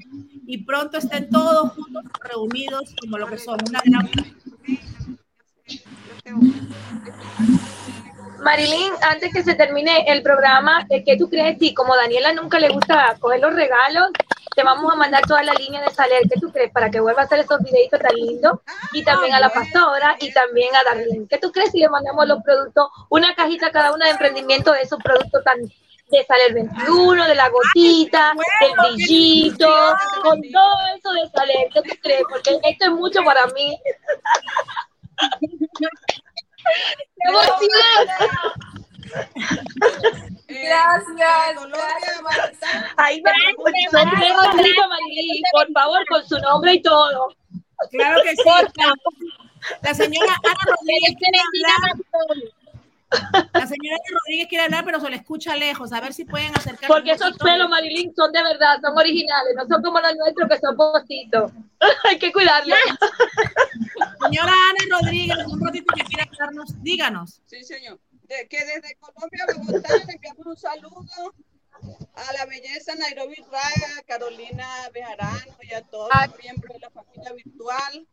[0.47, 4.09] y pronto estén todos juntos reunidos como lo que son una gran
[8.41, 11.59] Marilyn, antes que se termine el programa, ¿qué tú crees?
[11.59, 14.09] Si como Daniela nunca le gusta coger los regalos,
[14.55, 16.23] te vamos a mandar toda la línea de Saler.
[16.23, 16.71] ¿Qué tú crees?
[16.71, 18.59] Para que vuelva a hacer esos videitos tan lindos.
[18.93, 21.27] Y también a la pastora y también a Darlene.
[21.29, 24.81] ¿Qué tú crees si le mandamos los productos, una cajita cada una de emprendimiento de
[24.81, 25.59] esos productos tan
[26.09, 29.67] de Saler 21, de la gotita, del brillito,
[30.23, 31.69] con todo eso de Saler.
[31.73, 32.23] ¿Qué tú crees?
[32.29, 33.77] Porque esto es mucho para mí.
[36.79, 37.71] ¡Qué emoción!
[40.47, 42.93] Gracias, gracias.
[42.97, 43.21] Ahí
[45.51, 47.29] por favor, con su nombre y todo.
[47.91, 48.43] Claro que sí.
[49.81, 52.56] La señora Ana Rodríguez hablar.
[53.09, 55.93] La señora Rodríguez quiere hablar, pero se le escucha lejos.
[55.93, 56.87] A ver si pueden acercar.
[56.87, 60.59] Porque esos pelos, Marilyn, son de verdad, son originales, no son como los nuestros que
[60.59, 61.51] son postitos.
[62.03, 62.77] Hay que cuidarlos.
[64.23, 67.41] Señora Ana Rodríguez, un ratito que quiera hablarnos, díganos.
[67.45, 67.99] Sí, señor.
[68.23, 71.33] De, que desde Colombia, Bogotá, le enviamos un saludo
[72.15, 77.31] a la belleza Nairobi Raga, Carolina Bejarano y a todos los miembros de la familia
[77.33, 78.07] virtual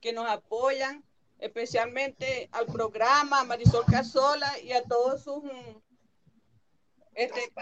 [0.00, 1.02] que nos apoyan
[1.38, 5.76] especialmente al programa, a Marisol Casola y a todos sus mm,
[7.14, 7.52] este,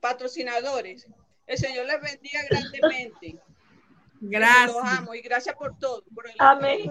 [0.00, 1.06] patrocinadores.
[1.46, 3.38] El Señor les bendiga grandemente.
[4.20, 4.72] Gracias.
[4.72, 6.02] Los amo y gracias por todo.
[6.38, 6.90] Amén.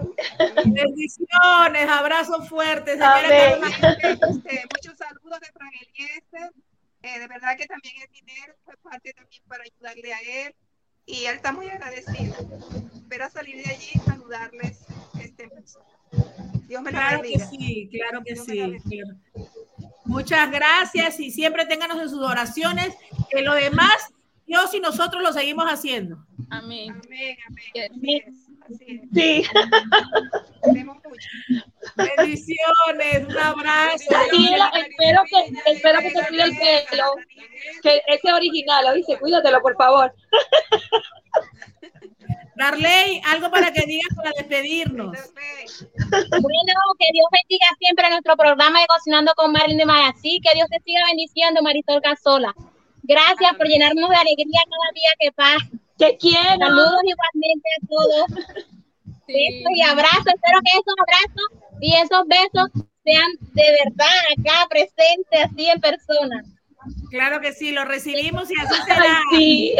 [0.64, 3.00] Bendiciones, abrazos fuertes.
[3.00, 3.60] Amén.
[3.60, 6.52] Muchos saludos de Fran Eliezer.
[7.02, 10.54] Eh, de verdad que también el dinero fue parte también para ayudarle a él
[11.04, 12.34] y él está muy agradecido.
[12.94, 14.84] Espero salir de allí y saludarles
[15.20, 15.48] este
[16.66, 18.62] Dios me claro que sí, claro que sí.
[20.04, 22.94] Muchas gracias y siempre ténganos en sus oraciones,
[23.30, 24.12] que lo demás
[24.46, 26.18] Dios y nosotros lo seguimos haciendo.
[26.50, 26.90] Amén.
[27.04, 27.36] Amén,
[27.92, 28.22] amén.
[29.12, 29.44] Sí.
[31.96, 34.04] Bendiciones, un abrazo.
[34.10, 37.04] Daniela, espero que, espero que te cuide el pelo,
[37.82, 40.14] que ese original, dice, cuídatelo, por favor.
[42.56, 45.08] Darley, algo para que digas para despedirnos.
[45.08, 50.54] Bueno, que Dios bendiga siempre a nuestro programa de Cocinando con Marilyn de Mayasí, que
[50.54, 52.54] Dios te siga bendiciendo, Marisol Casola.
[53.02, 55.70] Gracias por llenarnos de alegría cada día que pasa.
[55.98, 56.58] Te quiero.
[56.58, 58.26] Saludos igualmente a todos.
[59.28, 60.26] Besos y abrazos.
[60.26, 61.48] Espero que esos abrazos
[61.80, 62.70] y esos besos
[63.04, 66.42] sean de verdad acá presentes, así en persona.
[67.10, 69.20] Claro que sí, lo recibimos y así será.
[69.32, 69.76] sí.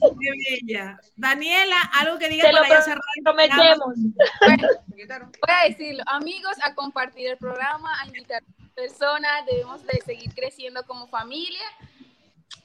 [0.00, 0.98] Qué bella.
[1.16, 3.02] Daniela, algo que diga Te lo para ya cerrar.
[3.22, 3.94] prometemos.
[4.40, 10.00] Bueno, voy a decirlo, amigos, a compartir el programa, a invitar a personas, debemos de
[10.04, 11.62] seguir creciendo como familia.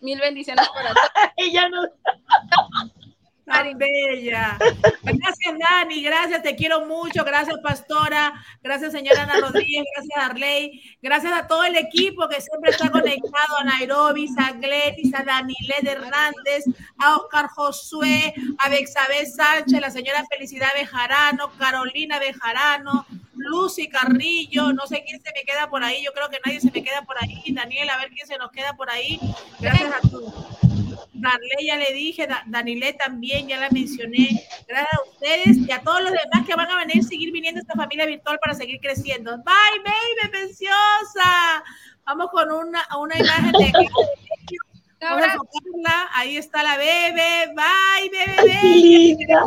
[0.01, 1.09] Mil bendiciones para todos.
[1.37, 1.81] Ella no.
[3.49, 4.57] Tan bella.
[5.03, 6.03] Gracias, Dani.
[6.03, 7.23] Gracias, te quiero mucho.
[7.23, 8.33] Gracias, Pastora.
[8.61, 9.83] Gracias, señora Ana Rodríguez.
[9.95, 10.97] Gracias, Arley.
[11.01, 15.87] Gracias a todo el equipo que siempre está conectado: a Nairobi, a Gletis, a Daniled
[15.87, 16.65] Hernández,
[16.99, 24.73] a Oscar Josué, a Bexabé Sánchez, la señora Felicidad Bejarano, Carolina Bejarano, Lucy Carrillo.
[24.73, 26.03] No sé quién se me queda por ahí.
[26.03, 27.43] Yo creo que nadie se me queda por ahí.
[27.51, 29.19] Daniel, a ver quién se nos queda por ahí.
[29.59, 30.68] Gracias a todos.
[31.20, 34.43] Darle ya le dije, da, Danile también, ya la mencioné.
[34.67, 37.61] Gracias a ustedes y a todos los demás que van a venir, seguir viniendo a
[37.61, 39.38] esta familia virtual para seguir creciendo.
[39.38, 41.63] Bye, baby, preciosa.
[42.05, 43.72] Vamos con una, una imagen de
[45.01, 46.09] Vamos a enfocarla.
[46.13, 47.53] Ahí está la bebé.
[47.55, 48.61] Bye, bebé.
[48.63, 49.45] Linda.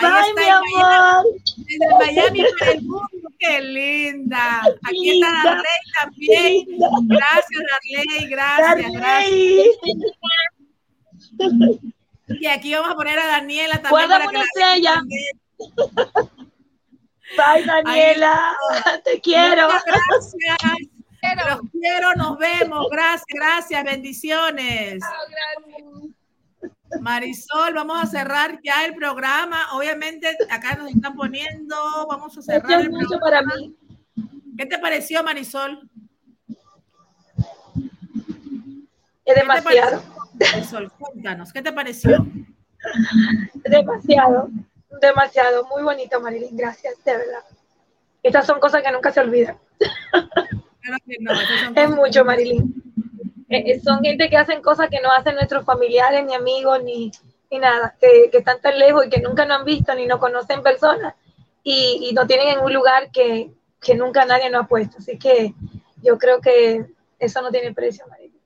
[0.00, 1.24] Ahí Bye, está mi amor.
[1.28, 3.28] Miami, desde Miami para el mundo.
[3.38, 4.60] Qué linda.
[4.82, 5.42] Aquí está Linda.
[5.44, 5.64] Darley
[6.00, 6.52] también.
[6.66, 6.88] Linda.
[7.02, 8.28] Gracias, Darley.
[8.30, 9.72] Gracias, gracias.
[11.36, 11.80] Darley.
[12.28, 13.90] Y aquí vamos a poner a Daniela también.
[13.90, 15.02] Guárdame para que una la estrella.
[17.36, 18.56] Bye, Daniela.
[19.04, 19.66] Te quiero.
[19.66, 20.90] Muchas gracias.
[21.46, 22.86] Los quiero, nos vemos.
[22.90, 25.02] Gracias, gracias, bendiciones.
[27.00, 29.72] Marisol, vamos a cerrar ya el programa.
[29.74, 31.76] Obviamente, acá nos están poniendo,
[32.08, 33.76] vamos a cerrar Esto es el para mí.
[34.56, 35.88] ¿Qué te pareció, Marisol?
[39.24, 40.02] Es ¿Qué te demasiado,
[40.38, 40.92] Marisol?
[40.92, 42.26] Cuéntanos, ¿qué te pareció?
[43.64, 44.50] Demasiado.
[45.00, 45.66] Demasiado.
[45.68, 46.56] Muy bonito, Marilyn.
[46.56, 47.44] Gracias, de verdad.
[48.22, 49.58] Estas son cosas que nunca se olvidan.
[49.78, 52.89] Claro que no, esas son Es mucho, Marilyn.
[53.50, 57.10] Eh, eh, son gente que hacen cosas que no hacen nuestros familiares, ni amigos, ni,
[57.50, 60.20] ni nada, que, que están tan lejos y que nunca nos han visto ni nos
[60.20, 61.16] conocen en persona
[61.64, 64.98] y, y nos tienen en un lugar que, que nunca nadie nos ha puesto.
[64.98, 65.52] Así que
[66.02, 66.86] yo creo que
[67.18, 68.40] eso no tiene precio, Marilyn.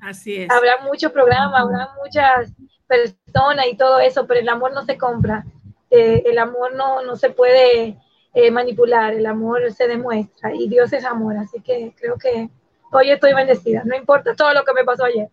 [0.00, 0.50] Así es.
[0.50, 2.52] Habrá muchos programas, habrá muchas
[2.86, 5.44] personas y todo eso, pero el amor no se compra.
[5.90, 7.96] Eh, el amor no, no se puede
[8.34, 11.36] eh, manipular, el amor se demuestra y Dios es amor.
[11.36, 12.50] Así que creo que
[12.92, 15.28] hoy estoy bendecida, no importa todo lo que me pasó ayer.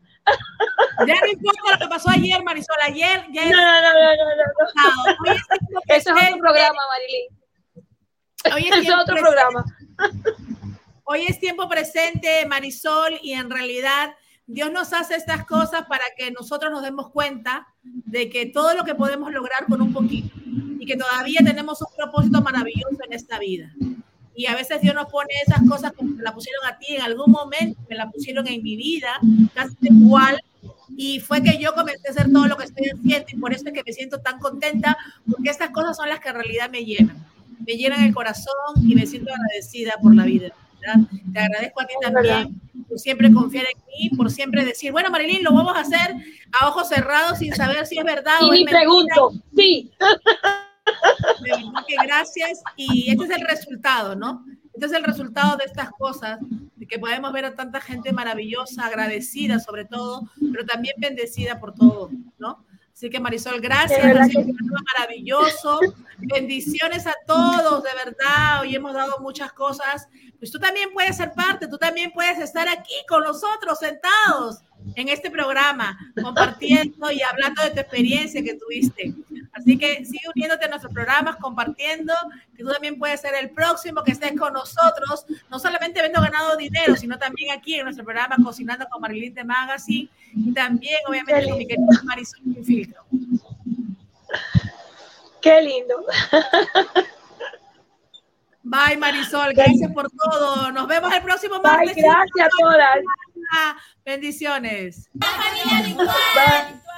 [1.08, 2.78] Ya no importa lo que pasó ayer, Marisol.
[2.84, 5.14] Ayer ya No, no, no, no, no, no.
[5.24, 8.56] Hoy es Eso es otro programa, Marilyn.
[8.56, 9.32] Hoy es Eso es tiempo otro presente.
[9.32, 9.66] programa.
[11.04, 14.16] Hoy es tiempo presente, Marisol, y en realidad
[14.48, 18.84] Dios nos hace estas cosas para que nosotros nos demos cuenta de que todo lo
[18.84, 20.36] que podemos lograr con un poquito
[20.80, 23.72] y que todavía tenemos un propósito maravilloso en esta vida.
[24.36, 27.02] Y a veces Dios nos pone esas cosas como te la pusieron a ti en
[27.02, 29.20] algún momento, me la pusieron en mi vida,
[29.54, 30.42] casi igual.
[30.98, 33.64] Y fue que yo comencé a hacer todo lo que estoy haciendo y por eso
[33.68, 34.98] es que me siento tan contenta,
[35.30, 37.26] porque estas cosas son las que en realidad me llenan.
[37.66, 40.50] me llenan el corazón y me siento agradecida por la vida.
[41.34, 45.44] Te agradezco a ti también por siempre confiar en mí, por siempre decir, bueno, Marilyn,
[45.44, 46.16] lo vamos a hacer
[46.60, 49.92] a ojos cerrados sin saber si es verdad y o es ni pregunto, sí.
[52.04, 54.46] gracias y este es el resultado, ¿no?
[54.74, 56.40] Este es el resultado de estas cosas,
[56.76, 61.74] de que podemos ver a tanta gente maravillosa, agradecida sobre todo, pero también bendecida por
[61.74, 62.66] todo, ¿no?
[62.96, 64.46] Así que Marisol, gracias, ha sido
[64.96, 65.82] maravilloso.
[66.18, 68.62] Bendiciones a todos, de verdad.
[68.62, 70.08] Hoy hemos dado muchas cosas.
[70.40, 74.62] Pues tú también puedes ser parte, tú también puedes estar aquí con nosotros sentados
[74.96, 79.14] en este programa, compartiendo y hablando de tu experiencia que tuviste.
[79.56, 82.14] Así que sigue uniéndote a nuestros programas, compartiendo,
[82.56, 86.58] que tú también puedes ser el próximo que estés con nosotros, no solamente habiendo ganado
[86.58, 91.50] dinero, sino también aquí en nuestro programa Cocinando con Marilyn de Magazine y también, obviamente,
[91.50, 93.06] con mi querida Marisol Filtro.
[95.42, 96.06] Qué lindo.
[98.64, 99.54] Bye, Marisol.
[99.54, 100.72] Gracias por todo.
[100.72, 101.96] Nos vemos el próximo martes.
[101.96, 102.98] Bye, gracias a todas.
[104.04, 105.10] Bendiciones.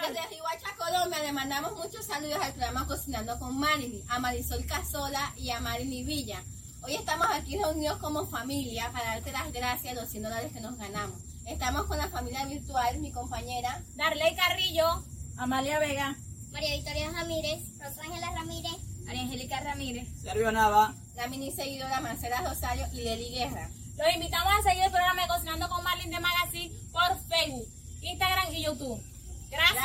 [0.02, 5.34] Desde Rihuacha, Colombia, le mandamos muchos saludos al programa Cocinando con Marilyn, a Marisol Casola
[5.36, 6.44] y a Marilyn Villa.
[6.82, 10.62] Hoy estamos aquí reunidos como familia para darte las gracias a los 100 dólares que
[10.62, 11.20] nos ganamos.
[11.46, 15.04] Estamos con la familia virtual, mi compañera Darley Carrillo,
[15.36, 16.16] Amalia Vega,
[16.52, 22.86] María Victoria Ramírez, Rosángela Ramírez, María Angélica Ramírez, Sergio Nava, la mini seguidora Marcela Rosario
[22.94, 23.70] y Leli Guerra.
[23.98, 27.68] Los invitamos a seguir el programa de Cocinando con Marlin de Magazine por Facebook,
[28.02, 29.17] Instagram y YouTube.
[29.50, 29.78] Gracias.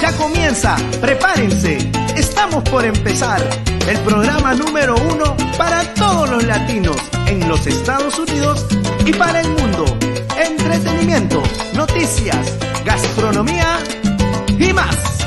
[0.00, 1.78] Ya comienza, prepárense,
[2.16, 3.40] estamos por empezar
[3.88, 6.96] el programa número uno para todos los latinos
[7.26, 8.66] en los Estados Unidos
[9.06, 9.84] y para el mundo.
[10.36, 11.42] Entretenimiento,
[11.74, 13.78] noticias, gastronomía
[14.58, 15.21] y más.